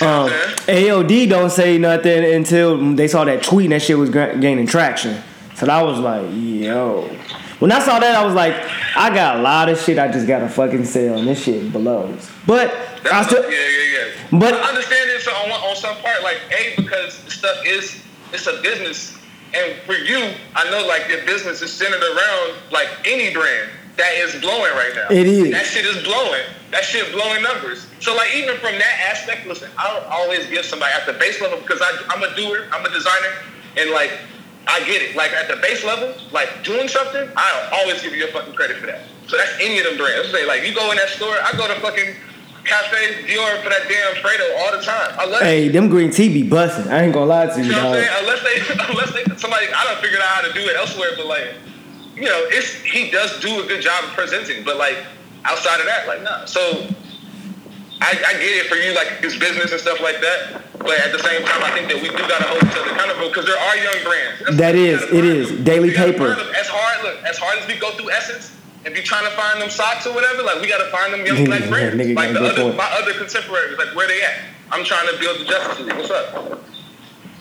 [0.00, 0.30] Um,
[0.68, 5.20] ALD don't say nothing until they saw that tweet and that shit was gaining traction.
[5.56, 7.10] So I was like, yo.
[7.58, 8.54] When I saw that, I was like,
[8.96, 12.30] I got a lot of shit I just gotta fucking sell, and this shit blows.
[12.46, 13.98] But I That's still, yeah, yeah,
[14.30, 14.38] yeah.
[14.38, 18.46] But- I understand it on, on some part, like A, because the stuff is it's
[18.46, 19.16] a business.
[19.54, 24.12] And for you, I know like your business is centered around like any brand that
[24.14, 25.08] is blowing right now.
[25.10, 25.50] It is.
[25.50, 26.42] That shit is blowing.
[26.70, 27.86] That shit blowing numbers.
[28.00, 31.40] So like even from that aspect, listen, I don't always give somebody at the base
[31.40, 33.32] level because I, I'm a doer, I'm a designer,
[33.76, 34.12] and like
[34.68, 35.16] I get it.
[35.16, 38.76] Like at the base level, like doing something, I'll always give you your fucking credit
[38.76, 39.00] for that.
[39.26, 40.30] So that's any of them brands.
[40.30, 42.14] Say like you go in that store, I go to fucking
[42.64, 45.16] Cafe Dior for that damn Fredo all the time.
[45.18, 45.44] I love it.
[45.46, 46.92] Hey, them green tea be busting.
[46.92, 48.16] I ain't gonna lie to you, You know what I'm saying?
[48.20, 51.26] Unless they, unless they, somebody, I don't figure out how to do it elsewhere, but
[51.26, 51.54] like,
[52.14, 54.98] you know, it's he does do a good job of presenting, but like
[55.44, 56.44] outside of that, like nah.
[56.44, 56.86] So
[58.00, 60.62] I, I get it for you, like it's business and stuff like that.
[60.78, 63.28] But at the same time, I think that we do gotta hold each other accountable
[63.28, 64.38] because there are young brands.
[64.44, 65.48] That's That is, it is.
[65.50, 65.64] them.
[65.64, 66.38] Daily paper.
[66.56, 68.54] As hard, look, as hard as we go through Essence.
[68.86, 71.44] and be trying to find them socks or whatever, like we gotta find them young
[71.44, 71.96] black brands.
[72.00, 72.76] nigga like the other, point.
[72.76, 74.38] my other contemporaries, like where they at?
[74.70, 75.96] I'm trying to build the Justice League.
[75.96, 76.62] What's up?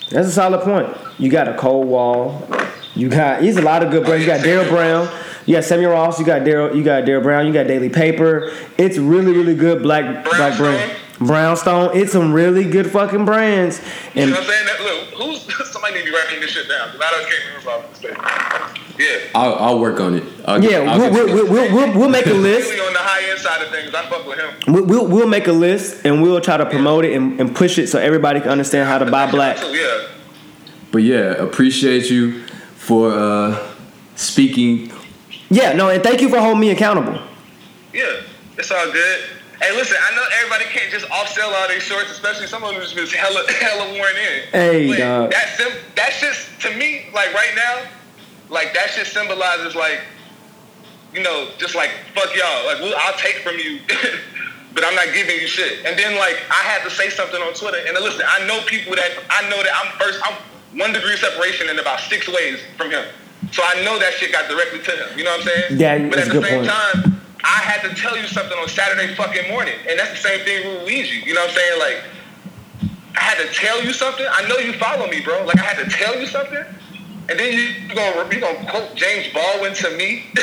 [0.10, 0.90] That's a solid point.
[1.20, 2.48] You got A-Cold-Wall.
[2.98, 4.26] You got he's a lot of good brands.
[4.26, 5.08] You got Darryl Brown.
[5.46, 6.20] You got Samuel Ross.
[6.20, 6.76] You got Darryl.
[6.76, 7.46] You got Darryl Brown.
[7.46, 8.52] You got Daily Paper.
[8.78, 10.98] It's really really good black black brand.
[11.20, 11.98] Brownstone.
[11.98, 13.80] It's some really good fucking brands.
[14.14, 14.66] You And know what I'm saying?
[14.66, 17.46] That, look, who's somebody need to be writing this shit down because I don't can't
[17.48, 19.00] remember off this page.
[19.00, 19.30] Yeah.
[19.36, 20.24] I'll, I'll work on it.
[20.46, 22.70] I'll yeah, I'll we'll, we'll, we'll, we'll, we'll, we'll make a list.
[22.70, 24.74] Really on the high end side of things, I fuck with him.
[24.74, 27.78] We'll, we'll, we'll make a list and we'll try to promote it and, and push
[27.78, 29.58] it so everybody can understand how to buy black.
[29.58, 30.08] Too, yeah.
[30.92, 32.44] But yeah, appreciate you
[32.88, 33.76] for uh,
[34.16, 34.90] speaking.
[35.50, 37.20] Yeah, no, and thank you for holding me accountable.
[37.94, 38.22] Yeah.
[38.58, 39.20] It's all good.
[39.62, 42.74] Hey, listen, I know everybody can't just off sell all these shorts, especially some of
[42.74, 44.48] them is just hella, hella worn in.
[44.52, 45.32] Hey, But dog.
[45.32, 47.90] That, sim- that just, to me, like right now,
[48.50, 50.00] like that shit symbolizes like,
[51.14, 52.66] you know, just like, fuck y'all.
[52.66, 53.80] Like, we'll, I'll take from you,
[54.74, 55.86] but I'm not giving you shit.
[55.86, 57.80] And then, like, I had to say something on Twitter.
[57.86, 60.38] And listen, I know people that, I know that I'm first, I'm
[60.76, 63.06] one degree separation in about six ways from him.
[63.52, 65.18] So I know that shit got directly to him.
[65.18, 65.80] You know what I'm saying?
[65.80, 66.70] Yeah, but at the same point.
[66.70, 69.76] time, I had to tell you something on Saturday fucking morning.
[69.88, 71.24] And that's the same thing with Luigi.
[71.26, 71.80] You know what I'm saying?
[71.80, 72.04] Like,
[73.16, 74.26] I had to tell you something.
[74.30, 75.44] I know you follow me, bro.
[75.46, 76.64] Like I had to tell you something,
[77.30, 80.26] and then you gonna you gonna quote James Baldwin to me?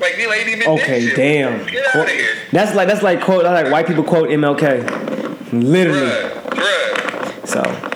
[0.00, 1.66] like you ain't even Okay, damn.
[1.66, 5.52] Get out of here, That's like that's like quote that's like white people quote MLK.
[5.52, 6.00] Literally.
[6.00, 7.46] bruh, bruh.
[7.48, 7.91] So.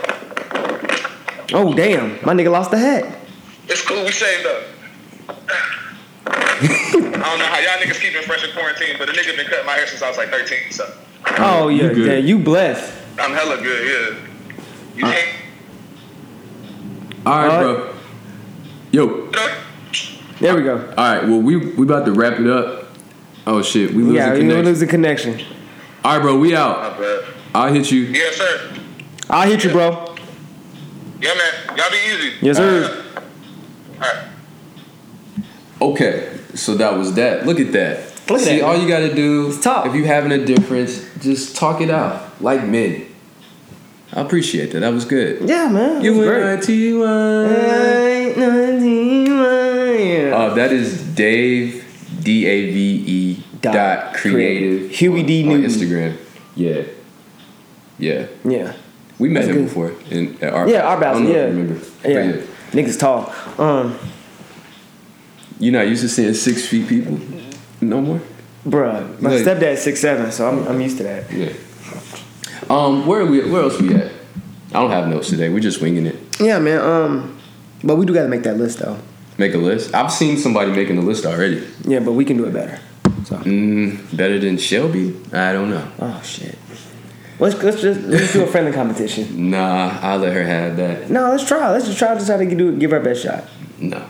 [1.52, 3.18] Oh damn, my nigga lost the hat.
[3.68, 4.04] It's cool.
[4.04, 4.62] We saved up.
[6.28, 9.66] I don't know how y'all niggas keeping fresh in quarantine, but the nigga been cutting
[9.66, 10.70] my hair since I was like 13.
[10.72, 10.92] So
[11.38, 12.06] Oh yeah, You good.
[12.06, 12.92] yeah, you blessed.
[13.18, 13.86] I'm hella good.
[14.14, 14.18] Yeah.
[14.96, 15.36] You uh, can't.
[17.26, 17.94] All right, All bro.
[18.92, 19.30] Yo,
[20.40, 20.76] There we go.
[20.76, 21.22] all right.
[21.24, 22.84] Well, we we about to wrap it up.
[23.46, 24.64] Oh shit, we losing Yeah, we connection.
[24.64, 25.40] lose the connection.
[26.04, 26.38] All right, bro.
[26.38, 26.78] We out.
[26.94, 27.24] My bad.
[27.54, 28.02] I'll hit you.
[28.02, 28.74] Yes, sir.
[29.28, 30.05] I'll hit you, bro.
[31.20, 31.76] Yeah, man.
[31.78, 32.32] Y'all be easy.
[32.42, 33.04] Yes, sir.
[33.16, 34.24] All right.
[35.80, 37.46] Okay, so that was that.
[37.46, 37.98] Look at that.
[38.28, 38.64] Look at See, that.
[38.64, 39.86] all you gotta do, is talk.
[39.86, 43.06] if you having a difference, just talk it out like men.
[44.12, 44.80] I appreciate that.
[44.80, 45.48] That was good.
[45.48, 46.02] Yeah, man.
[46.02, 46.58] You that's and great.
[46.58, 48.06] I, T-Y.
[48.06, 51.84] Ain't nothing like- Uh, that is Dave
[52.22, 55.44] D A V E Dot dot creative Huey D.
[55.48, 56.16] on, on Instagram.
[56.54, 56.82] Yeah,
[57.98, 58.26] yeah.
[58.44, 58.72] Yeah.
[59.18, 61.44] We met him before in at our Yeah, our battle, you yeah.
[61.44, 61.78] remember?
[62.02, 62.32] But Yeah.
[62.72, 63.32] Niggas tall.
[63.58, 63.96] Um,
[65.58, 67.18] You're not used to seeing six feet people
[67.80, 68.20] no more.
[68.68, 71.24] bruh, my Like- stepdad's six seven, so I'm I'm used to that.
[71.32, 71.48] Yeah.
[72.68, 73.40] Um, where are we?
[73.50, 74.10] Where else we at?
[74.74, 75.48] I don't have notes today.
[75.48, 76.16] We're just winging it.
[76.40, 76.80] Yeah, man.
[76.80, 77.38] Um,
[77.84, 78.98] but we do gotta make that list though.
[79.38, 79.94] Make a list.
[79.94, 81.62] I've seen somebody making a list already.
[81.86, 82.78] Yeah, but we can do it better.
[83.24, 83.36] So.
[83.36, 85.14] Mm, better than Shelby?
[85.32, 85.86] I don't know.
[86.00, 86.56] Oh shit.
[87.38, 89.50] Let's let's just let's do a friendly competition.
[89.50, 91.10] Nah, I'll let her have that.
[91.10, 91.70] No, let's try.
[91.70, 93.44] Let's just try to try to do give her our best shot.
[93.78, 94.06] No,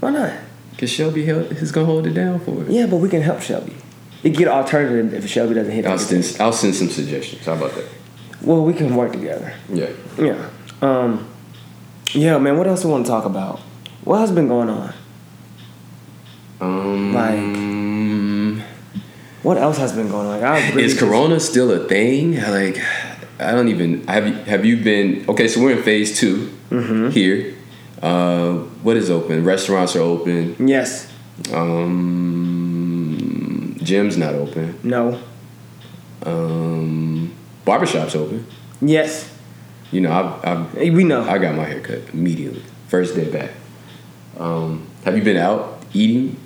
[0.00, 0.32] Why not?
[0.76, 2.70] cause Shelby held, is gonna hold it down for her.
[2.70, 3.74] Yeah, but we can help Shelby.
[4.22, 7.44] It get an alternative if Shelby doesn't hit I'll send, I'll send some suggestions.
[7.46, 7.86] How about that?
[8.42, 9.54] Well, we can work together.
[9.70, 9.90] Yeah.
[10.18, 10.50] Yeah.
[10.82, 11.26] Um.
[12.12, 12.58] Yeah, man.
[12.58, 13.60] What else do we want to talk about?
[14.04, 14.94] What has been going on?
[16.60, 17.12] Um,
[19.42, 20.40] What else has been going on?
[20.40, 22.36] Like, I really is just- Corona still a thing?
[22.40, 22.78] Like,
[23.38, 24.06] I don't even.
[24.06, 25.24] Have you have you been?
[25.28, 27.08] Okay, so we're in phase 2 Mm-hmm.
[27.10, 27.54] here.
[28.02, 29.44] Uh, what is open?
[29.44, 30.56] Restaurants are open.
[30.68, 31.10] Yes.
[31.52, 33.16] Um,
[33.82, 34.78] gym's not open.
[34.82, 35.20] No.
[36.22, 37.32] Um,
[37.64, 38.46] barbershop's open.
[38.80, 39.34] Yes.
[39.90, 41.22] You know, I've, I've We know.
[41.28, 42.62] I got my hair cut immediately.
[42.88, 43.50] First day back.
[44.38, 46.36] Um, have you been out eating?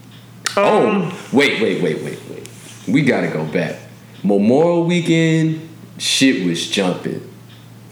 [0.56, 2.33] Um, oh, wait, wait, wait, wait, wait.
[2.88, 3.76] We gotta go back.
[4.22, 5.68] Memorial weekend,
[5.98, 7.30] shit was jumping.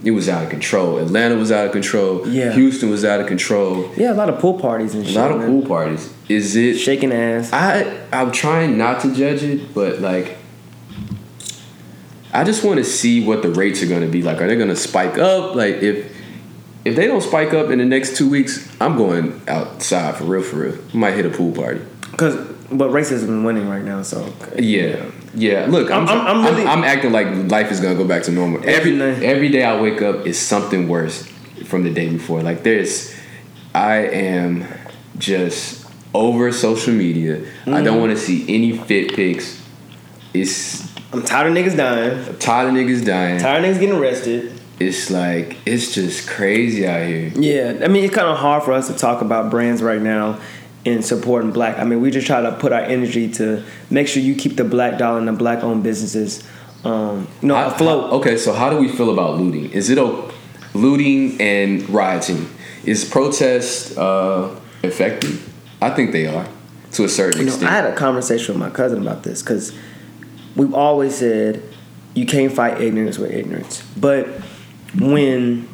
[0.04, 0.98] it was out of control.
[0.98, 2.26] Atlanta was out of control.
[2.26, 2.52] Yeah.
[2.52, 3.88] Houston was out of control.
[3.96, 5.16] Yeah, a lot of pool parties and A shit.
[5.16, 5.46] lot of man.
[5.48, 6.12] pool parties.
[6.28, 6.78] Is it?
[6.78, 7.52] Shaking ass.
[7.52, 10.38] I I'm trying not to judge it, but like
[12.34, 14.40] I just want to see what the rates are going to be like.
[14.40, 15.54] Are they going to spike up?
[15.54, 16.10] Like if
[16.84, 20.42] if they don't spike up in the next two weeks, I'm going outside for real,
[20.42, 20.78] for real.
[20.92, 21.80] Might hit a pool party.
[22.10, 22.34] Because,
[22.72, 24.32] but racism is winning right now, so.
[24.58, 25.04] Yeah,
[25.34, 25.66] yeah.
[25.68, 28.30] Look, I'm I'm- I'm, I'm really- I'm, acting like life is gonna go back to
[28.32, 28.60] normal.
[28.68, 29.62] Every Every day.
[29.64, 31.26] I wake up is something worse
[31.66, 32.42] from the day before.
[32.42, 33.14] Like there's,
[33.74, 34.64] I am
[35.18, 37.36] just over social media.
[37.36, 37.84] I Mm-hmm.
[37.84, 39.60] don't want to see any fit pics.
[40.34, 40.82] It's
[41.12, 42.18] I'm tired of niggas dying.
[42.26, 43.38] I'm tired of niggas dying.
[43.38, 44.58] Tired of niggas getting arrested.
[44.80, 47.28] It's like it's just crazy out here.
[47.36, 50.40] Yeah, I mean, it's kind of hard for us to talk about brands right now
[50.84, 51.78] and supporting black.
[51.78, 54.64] I mean, we just try to put our energy to make sure you keep the
[54.64, 56.42] black dollar and the black owned businesses,
[56.84, 58.10] um, you know, How- afloat.
[58.10, 59.70] how- okay, so how do we feel about looting?
[59.70, 60.30] Is it o-
[60.74, 62.48] looting and rioting?
[62.84, 64.48] Is protest uh,
[64.82, 65.48] effective?
[65.80, 66.46] I think they are
[66.92, 67.70] to a certain You know, extent.
[67.70, 69.72] I had a conversation with my cousin about this because
[70.56, 71.62] we've always said
[72.14, 74.26] you can't fight ignorance with ignorance, but
[74.98, 75.68] when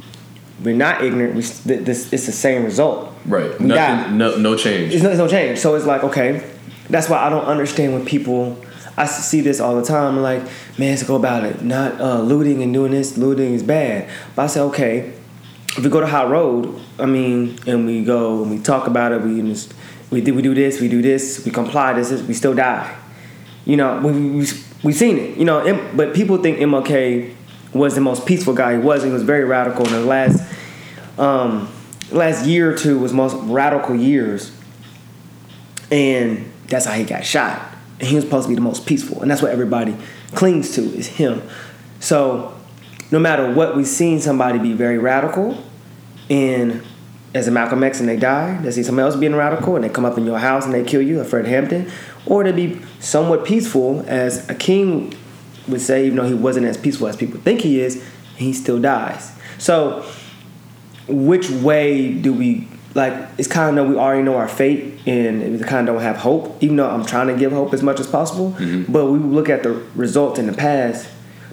[0.62, 3.12] we're not ignorant, we, this it's the same result.
[3.29, 3.59] Right.
[3.59, 4.11] Die.
[4.11, 4.37] No.
[4.37, 4.91] No change.
[4.91, 5.59] There's no, there's no change.
[5.59, 6.49] So it's like, okay,
[6.91, 8.62] that's why I don't understand when people.
[8.97, 10.21] I see this all the time.
[10.21, 10.43] Like,
[10.77, 11.62] man, let's go about it.
[11.62, 13.17] Not uh, looting and doing this.
[13.17, 14.11] Looting is bad.
[14.35, 15.12] But I say, okay,
[15.77, 19.12] if we go to High Road, I mean, and we go and we talk about
[19.12, 19.73] it, we just,
[20.11, 21.93] we do we do this, we do this, we comply.
[21.93, 22.93] This is we still die.
[23.64, 24.47] You know, we we
[24.83, 25.37] we seen it.
[25.37, 27.35] You know, M- but people think MLK
[27.75, 28.73] was the most peaceful guy.
[28.73, 29.05] He was.
[29.05, 29.87] He was very radical.
[29.87, 30.43] In the last
[31.19, 31.69] um,
[32.11, 34.53] last year or two was most radical years,
[35.90, 37.61] and that's how he got shot.
[38.01, 39.97] And he was supposed to be the most peaceful, and that's what everybody
[40.35, 41.42] clings to is him.
[42.01, 42.55] So,
[43.11, 45.62] no matter what, we've seen somebody be very radical,
[46.31, 46.83] and
[47.35, 49.88] as a Malcolm X and they die, they see somebody else being radical and they
[49.88, 51.90] come up in your house and they kill you, a Fred Hampton,
[52.27, 55.14] or to be somewhat peaceful, as a king
[55.68, 58.03] would say, even though he wasn't as peaceful as people think he is,
[58.37, 59.37] he still dies.
[59.59, 60.11] So,
[61.09, 63.12] which way do we like?
[63.38, 66.16] It's kind of know we already know our fate, and we kind of don't have
[66.16, 66.62] hope.
[66.62, 68.55] Even though I'm trying to give hope as much as possible,
[68.88, 71.09] but we look at the results in the past.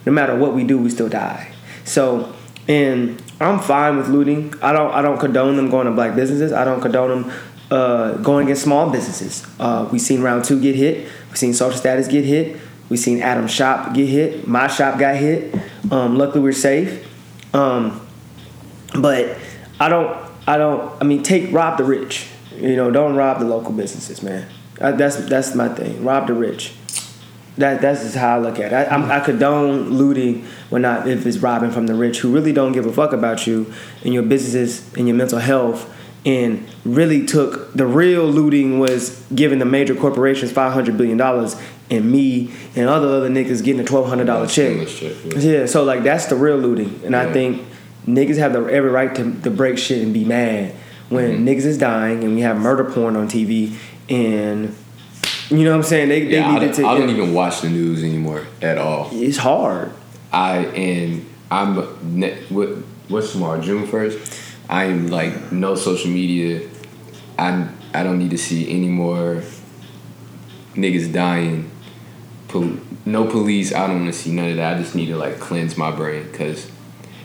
[0.06, 1.52] No matter what we do, we still die.
[1.84, 2.34] So,
[2.68, 4.54] and I'm fine with looting.
[4.62, 4.92] I don't.
[4.92, 6.52] I don't condone them going to black businesses.
[6.54, 7.34] I don't condone them
[7.72, 9.46] uh, going against small businesses.
[9.60, 11.08] Uh, we seen round two get hit.
[11.30, 12.58] we've seen social status get hit.
[12.90, 14.48] we've seen Adam's shop get hit.
[14.48, 15.56] My shop got hit.
[15.92, 17.04] Um, luckily, we're safe.
[17.54, 18.06] Um,
[19.00, 19.38] but
[19.80, 20.18] I don't.
[20.48, 21.02] I don't.
[21.02, 22.28] I mean, take rob the rich.
[22.56, 24.48] You know, don't rob the local businesses, man.
[24.80, 26.04] Uh, that's that's my thing.
[26.04, 26.74] Rob the rich.
[27.58, 28.76] That that's just how I look at it.
[28.76, 32.52] I, I'm, I condone looting when not if it's robbing from the rich who really
[32.52, 35.92] don't give a fuck about you and your businesses and your mental health.
[36.26, 41.56] And really took the real looting was giving the major corporations five hundred billion dollars
[41.92, 44.88] and me and other other niggas getting a twelve hundred dollar check.
[44.88, 45.38] Check, yeah.
[45.38, 47.62] Yeah, so like that's the real looting, and I think
[48.08, 50.74] niggas have the every right to, to break shit and be mad
[51.10, 51.48] when Mm-hmm.
[51.48, 53.76] niggas is dying and we have murder porn on TV
[54.10, 54.76] and
[55.50, 56.88] you know what I'm saying they they Yeah, I needed don't, to.
[56.88, 59.10] I don't even watch the news anymore at all.
[59.12, 59.92] It's hard.
[60.32, 61.76] I and I'm
[62.50, 62.70] what
[63.08, 63.62] what's tomorrow?
[63.62, 64.42] June first.
[64.68, 66.68] I am like no social media.
[67.38, 69.44] I I don't need to see any more
[70.76, 71.70] niggas dying.
[72.48, 73.74] Pol- no police.
[73.74, 74.76] I don't want to see none of that.
[74.78, 76.70] I just need to like cleanse my brain because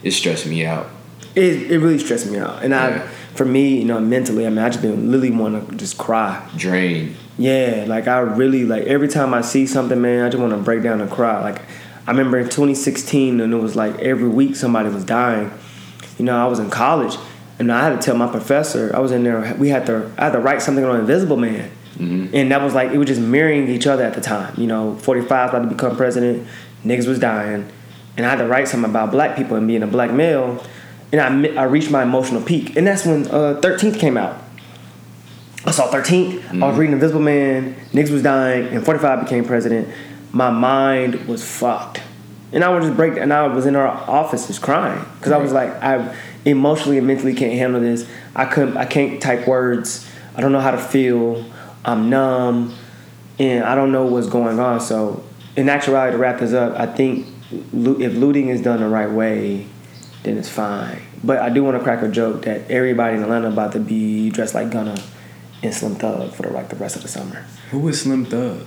[0.03, 0.89] it's stressing me out.
[1.35, 3.05] It it really stressed me out, and Yeah.
[3.05, 5.99] I for me you know mentally I mean I just been really want to just
[5.99, 6.47] cry.
[6.57, 7.17] drain.
[7.39, 10.59] Yeah, like I really like every time I see something, man, I just want to
[10.59, 11.41] break down and cry.
[11.43, 11.63] Like
[12.07, 15.51] I remember in 2016, and it was like every week somebody was dying.
[16.19, 17.17] You know, I was in college,
[17.59, 18.91] and I had to tell my professor.
[18.95, 19.55] I was in there.
[19.55, 20.11] We had to.
[20.19, 22.35] I had to write something on Invisible Man, mm-hmm.
[22.35, 24.53] and that was like it was just mirroring each other at the time.
[24.59, 26.47] You know, 45 about to become president,
[26.85, 27.71] niggas was dying,
[28.21, 30.63] and I had to write something about black people and being a black male.
[31.11, 34.37] And I, I reached my emotional peak, and that's when uh, 13th came out.
[35.65, 36.63] I saw 13th.
[36.63, 37.75] I was reading Invisible Man.
[37.93, 39.89] Niggas was dying, and 45 became president.
[40.33, 42.03] My mind was fucked,
[42.53, 43.17] and I would just break.
[43.17, 46.15] And I was in our office just crying because I was like, I
[46.45, 48.07] emotionally and mentally can't handle this.
[48.37, 48.77] I couldn't.
[48.77, 50.07] I can't type words.
[50.37, 51.43] I don't know how to feel.
[51.87, 52.75] I'm numb,
[53.39, 54.79] and I don't know what's going on.
[54.83, 55.25] So,
[55.57, 59.67] in actuality, to wrap this up, I think if looting is done the right way,
[60.23, 61.01] then it's fine.
[61.23, 64.31] But I do want to crack a joke that everybody in Atlanta about to be
[64.31, 64.97] dressed like Gunna
[65.63, 67.45] and Slim Thug for the like the rest of the summer.
[67.71, 68.67] Who is Slim Thug?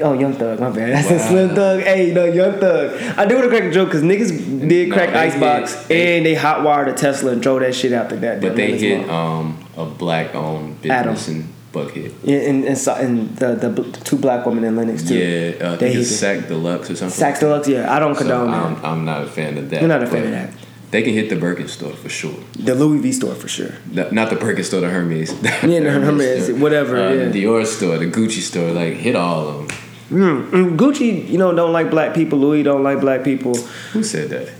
[0.00, 1.04] Oh, Young Thug, my bad.
[1.04, 1.28] Said Wow.
[1.28, 1.80] Slim Thug.
[1.82, 3.18] Hey, no, Young Thug.
[3.18, 6.16] I do want to crack a joke because niggas did No, crack Icebox hit- they-
[6.18, 8.40] and they hot wired a Tesla and drove that shit out the goddamn.
[8.40, 11.14] But they hit um, a black owned Adam.
[11.14, 12.12] business in Buckhead.
[12.24, 15.16] Yeah, and, and, so- and the, the bl- two black women in Lenox too.
[15.16, 17.16] Yeah, uh, I think it's hit Sack Deluxe or something.
[17.18, 17.68] Sax Deluxe.
[17.68, 18.62] Yeah, I don't condone that.
[18.64, 19.80] I'm, I'm not a fan of that.
[19.80, 20.50] You're not a fan of that.
[20.90, 22.34] They can hit the Birkin store for sure.
[22.58, 23.70] The Louis V store for sure.
[23.90, 25.32] The- not the Birkin store, the Hermes.
[25.42, 26.56] Yeah, the Hermes, store.
[26.58, 27.24] whatever, Uh, yeah.
[27.28, 29.78] The Dior store, the Gucci store, like hit all of them.
[30.10, 32.38] Mm, mm, Gucci, you know, don't like black people.
[32.38, 33.54] Louis don't like black people.
[33.94, 34.50] Who said that?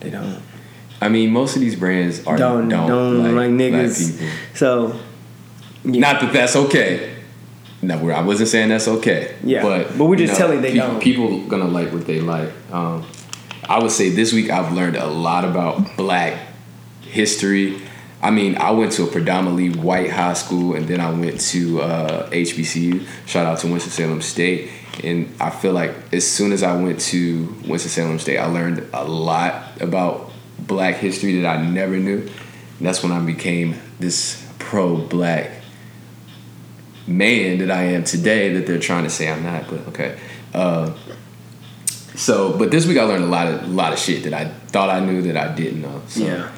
[0.00, 0.42] They don't.
[1.00, 4.20] I mean, most of these brands are Don't don't, don't, like, like, niggas.
[4.54, 4.98] So
[5.84, 6.00] yeah.
[6.00, 7.16] Not that that's okay.
[7.80, 9.36] No, I wasn't saying that's okay.
[9.44, 11.00] Yeah, but but we're you just know, telling they people, don't.
[11.02, 12.50] People gonna like what they like.
[12.72, 13.06] Um,
[13.68, 16.38] I would say this week I've learned a lot about Black
[17.02, 17.80] history.
[18.20, 21.82] I mean, I went to a predominantly white high school, and then I went to
[21.82, 23.06] uh, HBCU.
[23.26, 24.70] Shout out to Winston Salem State.
[25.04, 28.84] And I feel like as soon as I went to Winston Salem State, I learned
[28.92, 32.18] a lot about Black history that I never knew.
[32.78, 35.57] And that's when I became this pro-Black
[37.08, 40.18] man that I am today that they're trying to say I'm not, but okay.
[40.54, 40.92] Uh,
[42.14, 44.46] so, but this week I learned a lot of a lot of shit that I
[44.72, 46.02] thought I knew that I didn't know.
[46.08, 46.50] So Yeah.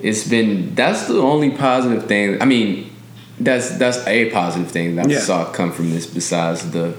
[0.00, 2.40] it's been that's the only positive thing.
[2.40, 2.90] I mean,
[3.38, 5.18] that's that's a positive thing that I Yeah.
[5.20, 6.94] saw come from this besides the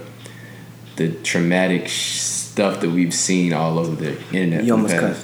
[0.96, 4.64] the traumatic stuff that we've seen all over the internet.
[4.64, 5.16] You almost the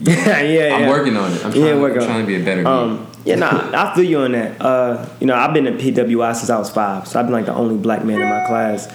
[0.00, 0.74] yeah, yeah, yeah.
[0.76, 1.44] I'm working on it.
[1.44, 2.66] I'm trying, Yeah, work I'm on trying to be a better me.
[2.68, 4.60] Um, yeah, nah, I feel you on that.
[4.60, 7.46] Uh, you know, I've been at PWI since I was five, so I've been like
[7.46, 8.92] the only black man in my class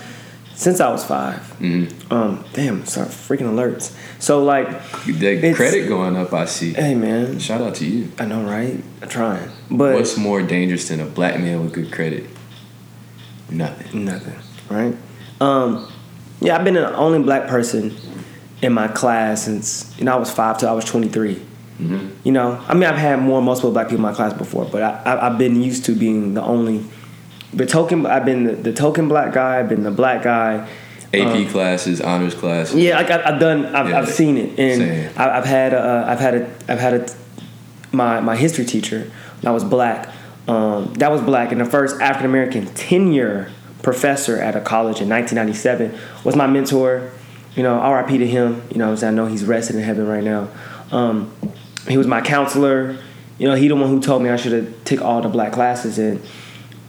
[0.60, 2.12] since I was 5 Mhm.
[2.12, 3.96] Um, damn, sorry, freaking alerts.
[4.20, 4.68] So like,
[5.06, 6.74] the credit going up, I see.
[6.74, 8.12] hey man, Shout out to you.
[8.20, 8.84] I know, right?
[9.02, 12.26] I'm trying, but What's more dangerous than a black man with good credit?
[13.50, 14.04] Nothing.
[14.06, 14.36] Nothing,
[14.70, 14.96] right?
[15.40, 15.88] Um,
[16.42, 17.96] yeah, I've been the only black person
[18.62, 21.36] in my class since you know I was five till I was 23.
[21.36, 22.10] Mm-hmm.
[22.26, 24.82] You know, I mean, I've had more multiple black people in my class before, but
[24.82, 26.84] I, I, I've been used to being the only,
[27.54, 28.06] the token.
[28.06, 29.60] I've been the, the token black guy.
[29.60, 30.70] I've been the black guy.
[31.14, 32.76] AP classes, honors classes.
[32.76, 33.66] Yeah, like I, I've done.
[33.68, 35.18] I've, Yeah, I've seen it, and.
[35.18, 35.74] I, I've had.
[35.74, 36.56] A, I've had a.
[36.68, 37.16] I've had a.
[37.92, 39.10] My my history teacher
[39.42, 40.14] that was black.
[40.48, 43.52] Um, that was black, and the first African American tenure
[43.82, 47.12] professor at a college in 1997 was my mentor.
[47.60, 48.20] You know, R.I.P.
[48.20, 48.62] to him.
[48.72, 48.96] You know?
[48.96, 50.48] I know he's resting in heaven right now.
[50.94, 51.30] Um,
[51.90, 52.98] he was my counselor.
[53.38, 55.52] You know, he the one who told me I should have took all the black
[55.52, 56.22] classes, and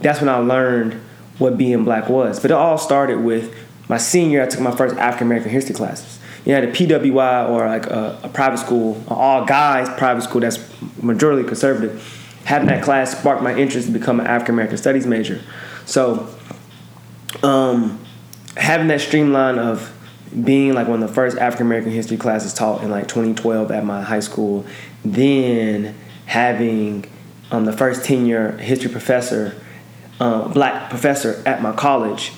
[0.00, 0.94] that's when I learned
[1.38, 2.38] what being black was.
[2.38, 3.52] But it all started with
[3.88, 4.44] my senior.
[4.44, 6.20] I took my first African American history classes.
[6.44, 10.40] You had a PWI or like a, a private school, an all guys private school
[10.40, 10.60] that's
[11.02, 12.00] majority conservative.
[12.44, 15.42] Having that class sparked my interest to become an African American studies major.
[15.84, 16.32] So,
[17.42, 17.98] um,
[18.56, 19.96] having that streamline of
[20.44, 23.84] being like one of the first African American history classes taught in like 2012 at
[23.84, 24.64] my high school,
[25.04, 25.94] then
[26.26, 27.04] having
[27.50, 29.60] um, the first tenure history professor,
[30.20, 32.32] uh, black professor at my college,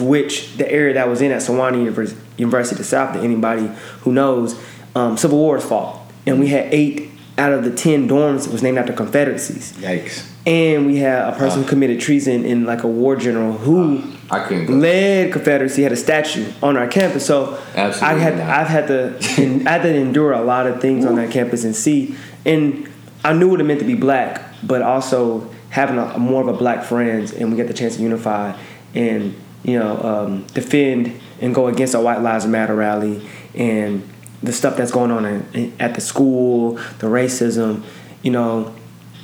[0.00, 3.20] which the area that I was in at Sewanee Univers- University of the South, to
[3.20, 3.70] anybody
[4.00, 4.60] who knows,
[4.94, 6.00] um, Civil War's fought.
[6.26, 7.09] And we had eight
[7.40, 9.72] out of the 10 dorms was named after Confederacies.
[9.78, 10.26] Yikes.
[10.46, 14.40] And we had a person who committed treason in like a war general who I
[14.46, 17.26] couldn't led Confederacy had a statue on our campus.
[17.26, 18.48] So Absolutely I had not.
[18.48, 19.16] I've had to
[19.66, 22.14] I had to endure a lot of things on that campus and see
[22.44, 22.88] and
[23.24, 26.52] I knew what it meant to be black, but also having a, more of a
[26.52, 28.56] black friends and we get the chance to unify
[28.94, 34.08] and you know um, defend and go against a White Lives Matter rally and
[34.42, 37.82] the stuff that's going on in, in- at the school, the racism,
[38.22, 38.74] you know,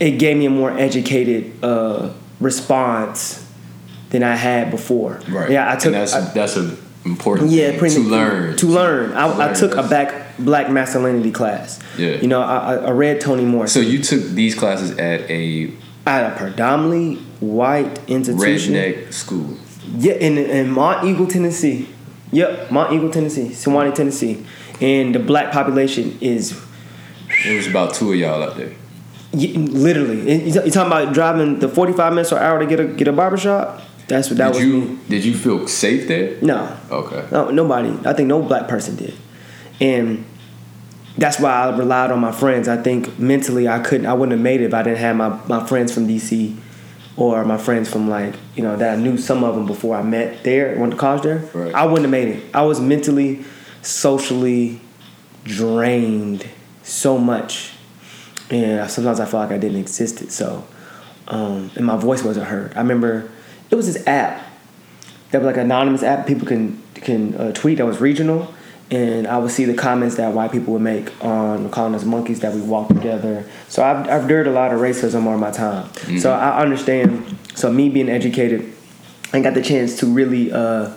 [0.00, 3.44] it gave me a more educated uh, response
[4.10, 5.20] than I had before.
[5.28, 5.50] Right.
[5.50, 5.86] Yeah, I took.
[5.86, 8.56] And that's I- that's an important yeah, thing pretty to learn.
[8.58, 9.54] To learn, I, To I learn.
[9.54, 11.78] took a back black masculinity class.
[11.96, 12.16] Yeah.
[12.16, 13.82] You know, I, I read Toni Morrison.
[13.82, 15.72] So you took these classes at a
[16.06, 18.74] at a predominantly white institution.
[18.74, 19.56] redneck school.
[19.98, 21.88] Yeah, in in Monteagle, Tennessee.
[22.32, 24.44] Yep, Monteagle, Tennessee, Sewanee, Tennessee,
[24.80, 26.52] and the black population is
[27.44, 28.72] It was about two of y'all out there.
[29.32, 30.46] literally.
[30.48, 33.12] You talking about driving the forty five minutes or hour to get a get a
[33.12, 33.82] barbershop?
[34.08, 34.64] That's what that did was.
[34.64, 34.98] you me.
[35.08, 36.40] did you feel safe there?
[36.40, 37.26] No, Okay.
[37.32, 37.90] No, nobody.
[38.08, 39.14] I think no black person did,
[39.80, 40.24] and
[41.18, 42.68] that's why I relied on my friends.
[42.68, 44.06] I think mentally I couldn't.
[44.06, 46.56] I wouldn't have made it if I didn't have my, my friends from DC,
[47.16, 50.02] or my friends from like you know that I knew some of them before I
[50.02, 51.38] met there, went to college there.
[51.52, 51.74] Right.
[51.74, 52.44] I wouldn't have made it.
[52.54, 53.44] I was mentally,
[53.86, 54.80] socially
[55.44, 56.46] drained
[56.82, 57.72] so much,
[58.50, 60.22] and sometimes I felt like I didn't exist.
[60.22, 60.66] It so,
[61.28, 62.74] um, and my voice wasn't heard.
[62.74, 63.30] I remember
[63.70, 64.44] it was this app
[65.30, 68.52] that was like an anonymous app people can can uh, tweet that was regional,
[68.90, 72.40] and I would see the comments that white people would make on calling us monkeys
[72.40, 73.48] that we walk together.
[73.68, 75.92] So I've I've endured a lot of racism on my time.
[76.18, 77.38] So I understand.
[77.54, 78.72] So me being educated,
[79.32, 80.50] I got the chance to really.
[80.50, 80.90] Uh,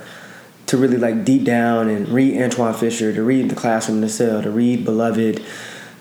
[0.70, 4.09] to really like deep down and read Antwone Fisher, to read The Classroom in the
[4.09, 5.43] Cell, to read Beloved,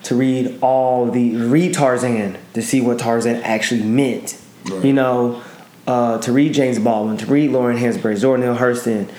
[0.03, 4.39] to read all the read Tarzan to see what Tarzan actually meant.
[4.71, 4.85] Right.
[4.85, 5.43] You know,
[5.87, 9.11] uh, to read James Baldwin, to read Lorraine Hansberry, Zora Neale Hurston,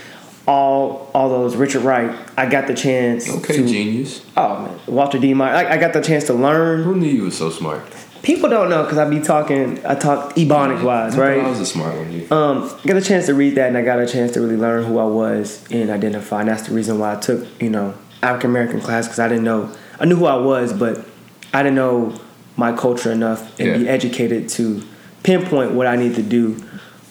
[0.47, 2.15] all all those Richard Wright.
[2.37, 3.27] I got the chance.
[3.27, 4.23] Okay, to, genius.
[4.37, 5.33] Oh man, Walter D.
[5.33, 5.55] Meyer.
[5.55, 6.83] I, I got the chance to learn.
[6.83, 7.81] Who knew you was so smart?
[8.21, 9.85] People don't know because I be talking.
[9.85, 11.39] I talk ebonic wise, right?
[11.39, 12.31] I was a smart one.
[12.31, 14.83] Um, got a chance to read that, and I got a chance to really learn
[14.83, 16.41] who I was and identify.
[16.41, 19.45] And that's the reason why I took, you know, African American class because I didn't
[19.45, 19.73] know.
[19.99, 21.05] I knew who I was, but
[21.53, 22.19] I didn't know
[22.57, 24.83] my culture enough and be educated to
[25.23, 26.61] pinpoint what I need to do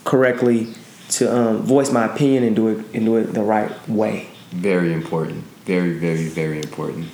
[0.04, 0.74] correctly
[1.10, 4.28] to um, voice my opinion and do it and do it the right way.
[4.50, 5.44] Very important.
[5.64, 7.08] Very, very, very important.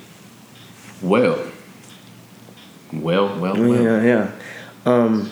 [1.01, 1.51] Well.
[2.93, 3.81] Well, well, well.
[3.81, 4.31] Yeah, yeah.
[4.85, 5.31] Um,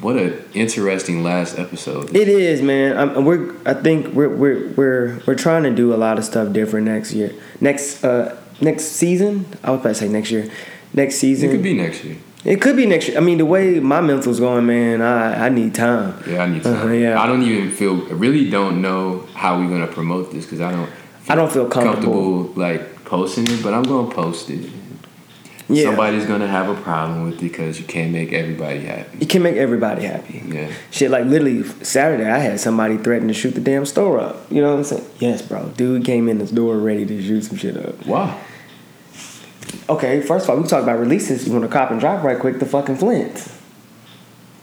[0.00, 2.14] What an interesting last episode.
[2.14, 2.96] It is, man.
[2.96, 3.54] I'm, we're.
[3.66, 7.12] I think we're we're we're we're trying to do a lot of stuff different next
[7.12, 7.32] year.
[7.60, 9.46] Next uh next season.
[9.64, 10.50] I was about to say next year.
[10.94, 11.48] Next season.
[11.48, 12.16] It could be next year.
[12.44, 13.18] It could be next year.
[13.18, 15.02] I mean, the way my mental's going, man.
[15.02, 16.14] I I need time.
[16.28, 16.72] Yeah, I need to.
[16.72, 17.20] Uh-huh, yeah.
[17.20, 18.06] I don't even feel.
[18.06, 20.88] I really don't know how we're gonna promote this because I don't.
[21.28, 22.44] I don't feel comfortable.
[22.54, 24.70] like posting it, but I'm gonna post it.
[25.70, 25.84] Yeah.
[25.84, 29.18] Somebody's gonna have a problem with it because you can't make everybody happy.
[29.18, 30.42] You can't make everybody happy.
[30.46, 30.72] Yeah.
[30.90, 34.50] Shit, like literally Saturday, I had somebody threaten to shoot the damn store up.
[34.50, 35.04] You know what I'm saying?
[35.18, 35.68] Yes, bro.
[35.76, 38.06] Dude came in the door ready to shoot some shit up.
[38.06, 38.40] Wow.
[39.90, 41.46] Okay, first of all, we talk about releases.
[41.46, 42.58] You want to cop and drop right quick?
[42.58, 43.34] The fucking Flint.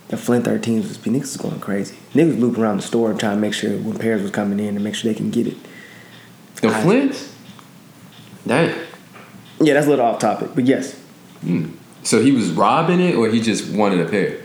[0.07, 1.97] The Flint 13s was niggas was going crazy.
[2.13, 4.83] Niggas looping around the store trying to make sure when pairs was coming in and
[4.83, 5.57] make sure they can get it.
[6.61, 7.31] The I- Flints.
[8.45, 8.84] Damn.
[9.59, 10.99] Yeah, that's a little off topic, but yes,
[12.03, 14.37] So he was robbing it, or he just wanted a pair.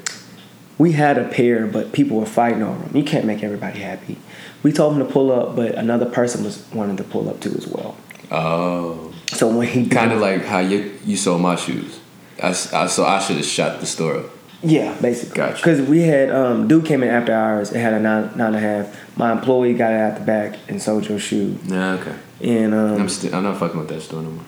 [0.79, 2.97] we had a pair, but people were fighting over them.
[2.97, 4.17] You can't make everybody happy.
[4.63, 7.55] We told him to pull up, but another person was wanting to pull up too
[7.57, 7.97] as well.
[8.31, 9.13] Oh.
[9.29, 11.99] So when he Kind of like how you you sold my shoes.
[12.43, 14.27] I, I- so I should have shut the store up.
[14.63, 15.37] Yeah, basically.
[15.37, 15.57] Gotcha.
[15.57, 17.73] Because we had um, dude came in after hours.
[17.73, 19.17] It had a nine nine and a half.
[19.17, 21.59] My employee got it out the back and sold your shoe.
[21.65, 22.15] Yeah, okay.
[22.43, 23.35] And um, I'm still.
[23.35, 24.45] I'm not fucking with that store no more.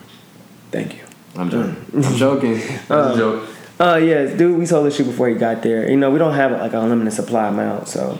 [0.73, 1.03] Thank you.
[1.35, 1.75] I'm joking.
[2.03, 2.57] I'm joking.
[2.87, 3.49] That's a joke.
[3.79, 5.89] Uh, yes, dude, we sold the shoe before he got there.
[5.89, 8.19] You know, we don't have like a limited supply amount, so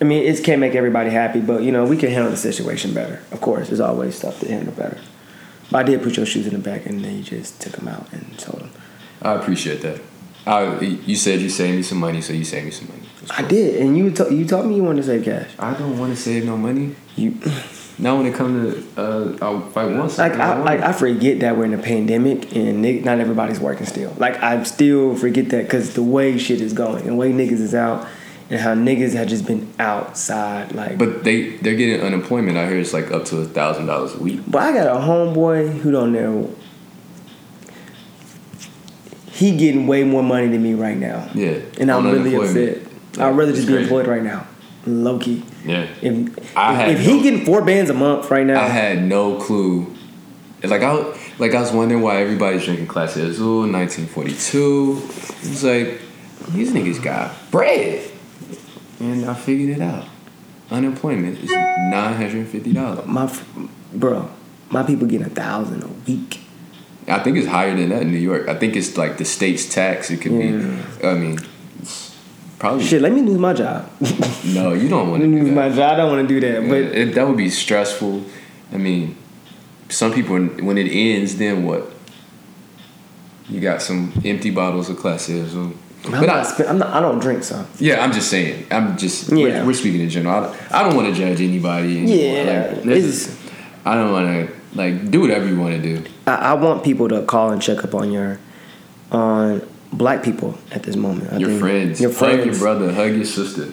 [0.00, 2.94] I mean, it can't make everybody happy, but you know, we can handle the situation
[2.94, 3.22] better.
[3.30, 4.98] Of course, there's always stuff to handle better.
[5.70, 7.88] But I did put your shoes in the back, and then you just took them
[7.88, 8.70] out and sold them.
[9.20, 10.00] I appreciate that.
[10.46, 13.02] I, you said you saved me some money, so you saved me some money.
[13.20, 15.50] It's I did, and you to, you told me you wanted to save cash.
[15.58, 16.94] I don't want to save no money.
[17.16, 17.32] You
[18.00, 20.18] Now when it comes to, uh, I'll fight once.
[20.18, 24.14] like I like I forget that we're in a pandemic and not everybody's working still.
[24.18, 27.60] Like I still forget that because the way shit is going, and the way niggas
[27.60, 28.06] is out,
[28.50, 30.72] and how niggas have just been outside.
[30.72, 32.56] Like, but, they they're getting unemployment.
[32.56, 34.42] I hear it's like up to a thousand dollars a week.
[34.46, 36.54] But I got a homeboy who don't know.
[39.32, 42.78] He getting way more money than me right now, Yeah, and I'm really upset.
[43.18, 43.84] I'd rather just be crazy.
[43.84, 44.46] employed right now,
[44.86, 45.44] low key.
[45.64, 48.68] Yeah, If I if, had if he getting four bands a month right now, I
[48.68, 49.92] had no clue.
[50.62, 50.92] Like I
[51.38, 55.02] like I was wondering why everybody's drinking Clase Azul, 1942.
[55.42, 56.00] It's like
[56.52, 58.08] these niggas got bread,
[59.00, 60.06] and I figured it out.
[60.70, 63.06] Unemployment is nine hundred and fifty dollars.
[63.06, 63.32] my
[63.92, 64.28] bro,
[64.70, 66.40] my people getting a thousand a week.
[67.06, 68.48] I think it's higher than that in New York.
[68.48, 70.10] I think it's like the state's tax.
[70.10, 70.82] It could Yeah.
[71.00, 71.06] be.
[71.06, 71.38] I mean,
[72.58, 73.90] probably Shit, let me lose my job.
[74.46, 74.72] no.
[74.74, 75.92] You don't want to lose my job.
[75.92, 78.24] I don't want to do that, But but it, that would be stressful.
[78.72, 79.16] I mean,
[79.88, 81.90] some people when it ends, then what?
[83.48, 85.72] You got some empty bottles of Clase Azul.
[86.04, 86.88] I'm But not, I, I'm not.
[86.90, 88.66] I don't drink, so yeah, I'm just saying.
[88.70, 89.30] I'm just.
[89.30, 89.36] Yeah.
[89.62, 90.34] We're, we're speaking in general.
[90.36, 91.98] I, don't- I don't want to judge anybody.
[91.98, 92.44] Anymore.
[92.44, 93.36] Yeah, like, is-
[93.84, 96.04] I don't want to like do whatever you want to do.
[96.26, 98.38] I, I want people to call and check up on your
[99.10, 101.32] on black people at this moment.
[101.32, 103.68] I Your think- friends, your hug your brother, hug your sister.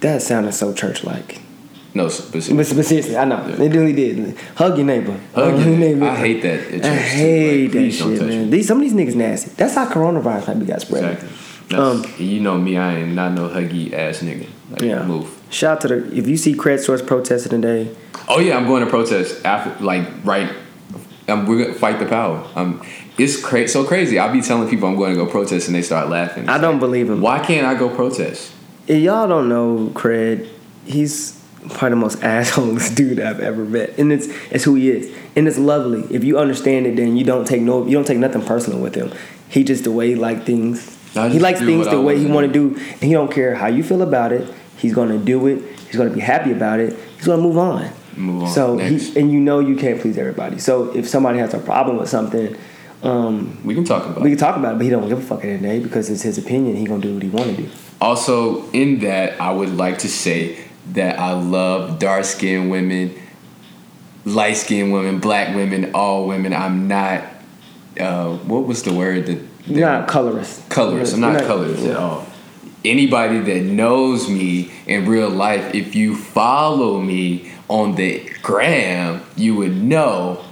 [0.00, 1.40] That sounded so church like.
[1.94, 2.76] No, specific.
[2.76, 3.64] But, seriously, I know Yeah.
[3.64, 4.36] it really did.
[4.54, 5.16] Hug your neighbor.
[5.34, 6.04] Hug your neighbor.
[6.06, 8.50] I hate that at I church, hate Like, that shit, man.
[8.50, 9.50] These some of these niggas nasty.
[9.56, 11.04] That's how coronavirus might be got spread.
[11.14, 11.76] Exactly.
[11.78, 14.46] Um, you know me, I ain't not no huggy ass nigga.
[14.70, 15.04] Like, Yeah.
[15.04, 15.28] move.
[15.50, 17.90] Shout out to the if you see credit stores protesting today.
[18.28, 20.48] Oh yeah, I'm going to protest after, like right.
[21.26, 22.42] Um, we're gonna fight the power.
[22.54, 22.80] Um,
[23.18, 24.18] it's cra- so crazy.
[24.18, 26.48] I'll be telling people I'm going to go protest, and they start laughing.
[26.48, 27.20] I don't believe him.
[27.20, 28.52] Why can't I go protest?
[28.86, 30.48] If y'all don't know Cred,
[30.86, 31.38] he's
[31.70, 35.46] probably the most assholest dude I've ever met, and it's it's who he is, and
[35.46, 36.02] it's lovely.
[36.14, 38.94] If you understand it, then you don't take no, you don't take nothing personal with
[38.94, 39.12] him.
[39.48, 40.96] He just the way he like things.
[41.14, 44.02] He likes things the way he wanna do, and he don't care how you feel
[44.02, 44.52] about it.
[44.76, 45.62] He's gonna do it.
[45.88, 46.96] He's gonna be happy about it.
[47.16, 47.90] He's gonna move on.
[48.16, 48.48] Move on.
[48.50, 50.58] So he, and you know you can't please everybody.
[50.58, 52.56] So if somebody has a problem with something,
[53.02, 54.22] um, We can talk about.
[54.22, 55.62] we can talk about it, but he don't give a fuck at the end of
[55.62, 56.76] the day because it's his opinion.
[56.76, 57.70] He gonna do what he want to do.
[58.00, 60.58] Also, in that, I would like to say
[60.92, 63.14] that I love dark skinned women,
[64.24, 66.52] light skinned women, black women, all women.
[66.52, 67.24] I'm not.
[67.98, 69.44] Uh, what was the word that?
[69.66, 70.68] You're not colorist.
[70.70, 71.14] colorist.
[71.14, 72.26] I'm You're not, colorist at all.
[72.84, 79.56] Anybody that knows me in real life, if you follow me on the gram, you
[79.56, 80.42] would know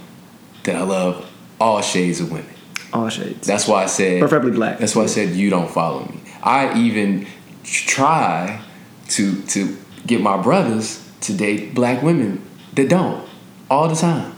[0.63, 1.25] that I love
[1.59, 2.53] all shades of women.
[2.93, 3.45] All shades.
[3.45, 4.77] That's why I said Preferably black.
[4.79, 6.19] That's why I said you don't follow me.
[6.43, 7.27] I even
[7.63, 8.61] try
[9.09, 12.41] to to get my brothers to date black women
[12.73, 13.27] that don't
[13.69, 14.33] all the time,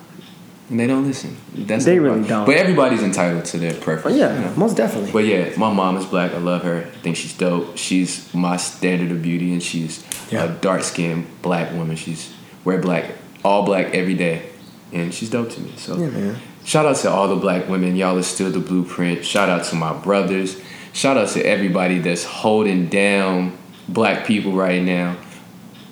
[0.70, 1.38] and they don't listen.
[1.54, 2.28] That's They really problem.
[2.30, 2.46] don't.
[2.46, 4.18] But everybody's entitled to their preference.
[4.18, 4.54] Oh, yeah, you know?
[4.56, 5.12] most definitely.
[5.12, 6.34] But yeah, my mom is black.
[6.34, 6.78] I love her.
[6.88, 7.78] I think she's dope.
[7.78, 10.46] She's my standard of beauty, and she's Yeah.
[10.46, 11.96] a dark skinned black woman.
[11.96, 12.32] She's
[12.66, 13.06] wear black,
[13.44, 14.44] all black every day,
[14.92, 15.74] and she's dope to me.
[15.78, 16.36] So Yeah, man.
[16.64, 17.96] Shout out to all the black women.
[17.96, 19.26] Y'all are still the blueprint.
[19.26, 20.62] Shout out to my brothers.
[20.94, 23.58] Shout out to everybody that's holding down
[23.88, 25.18] black people right now.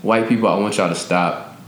[0.01, 1.59] White people, I want y'all to stop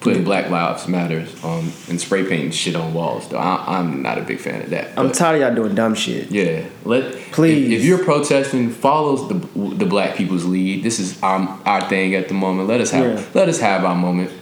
[0.00, 3.28] putting Black Lives Matters on and spray painting shit on walls.
[3.28, 4.98] Though I, I'm not a big fan of that.
[4.98, 6.30] I'm tired of y'all doing dumb shit.
[6.30, 7.70] yeah, let Please.
[7.70, 10.82] If, if you're protesting, follow the the black people's lead.
[10.82, 12.68] This is um, our thing at the moment.
[12.68, 13.24] Let us have Yeah.
[13.34, 14.32] let us have our moment.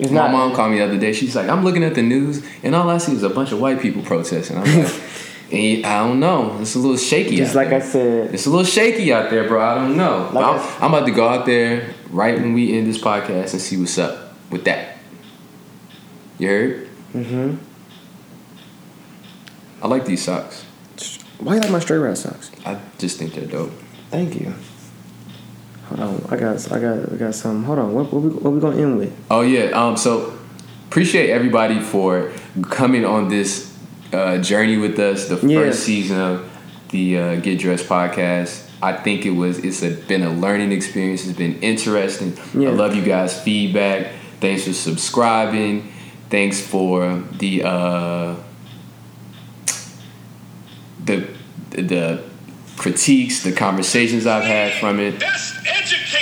[0.00, 1.12] It's My not- mom called me the other day.
[1.12, 3.60] She's like, I'm looking at the news, and all I see is a bunch of
[3.60, 4.56] white people protesting.
[4.56, 4.92] I'm like,
[5.52, 6.58] eh, I don't know.
[6.60, 7.36] It's a little shaky.
[7.36, 7.78] Just like there.
[7.78, 9.60] I said, It's a little shaky out there, bro.
[9.62, 10.30] I don't know.
[10.32, 13.60] Like I'm, I'm about to go out there right when we end this podcast and
[13.60, 14.96] see what's up with that.
[16.38, 16.88] You heard?
[17.12, 17.56] mm-hmm.
[19.82, 20.64] I like these socks.
[21.38, 22.50] Why you like my straight red socks?
[22.66, 23.72] I just think they're dope.
[24.10, 24.54] Thank you.
[25.92, 27.64] I got, I got, I got some.
[27.64, 29.12] Hold on, what, what, we, what we gonna end with?
[29.30, 29.70] Oh yeah.
[29.70, 29.96] Um.
[29.96, 30.32] So
[30.88, 32.32] appreciate everybody for
[32.70, 33.76] coming on this
[34.12, 35.28] uh, journey with us.
[35.28, 35.60] The Yeah.
[35.60, 36.50] first season of
[36.90, 38.68] the uh, Get Dressed podcast.
[38.82, 39.58] I think it was.
[39.58, 41.26] It's a, been a learning experience.
[41.26, 42.36] It's been interesting.
[42.54, 42.70] Yeah.
[42.70, 44.12] I love you guys' feedback.
[44.40, 45.92] Thanks for subscribing.
[46.30, 48.36] Thanks for the uh,
[51.04, 51.26] the
[51.70, 52.22] the
[52.80, 55.22] critiques, the conversations I've had from it.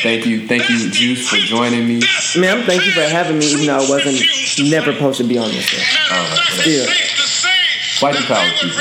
[0.03, 2.03] Thank you, thank you, Juice, for joining me.
[2.37, 4.21] Ma'am, thank you for having me, even though I wasn't
[4.69, 5.79] never supposed to be on this show.
[6.13, 6.63] All right, whatever.
[6.63, 6.87] Still.
[8.01, 8.77] Fight the power, people.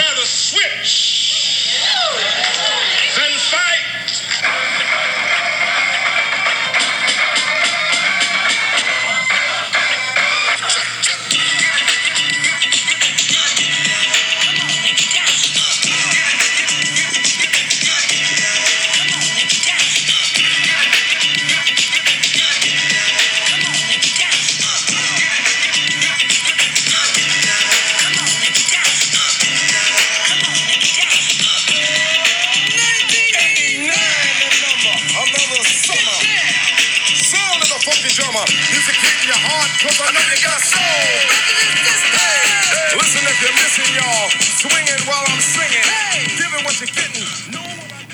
[39.58, 41.10] Heart, cause I know you got soul.
[42.14, 44.30] Hey, listen if you're missing, y'all.
[45.08, 45.88] While I'm singing.
[46.66, 47.24] What you're getting.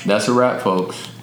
[0.06, 1.13] That's a wrap, folks.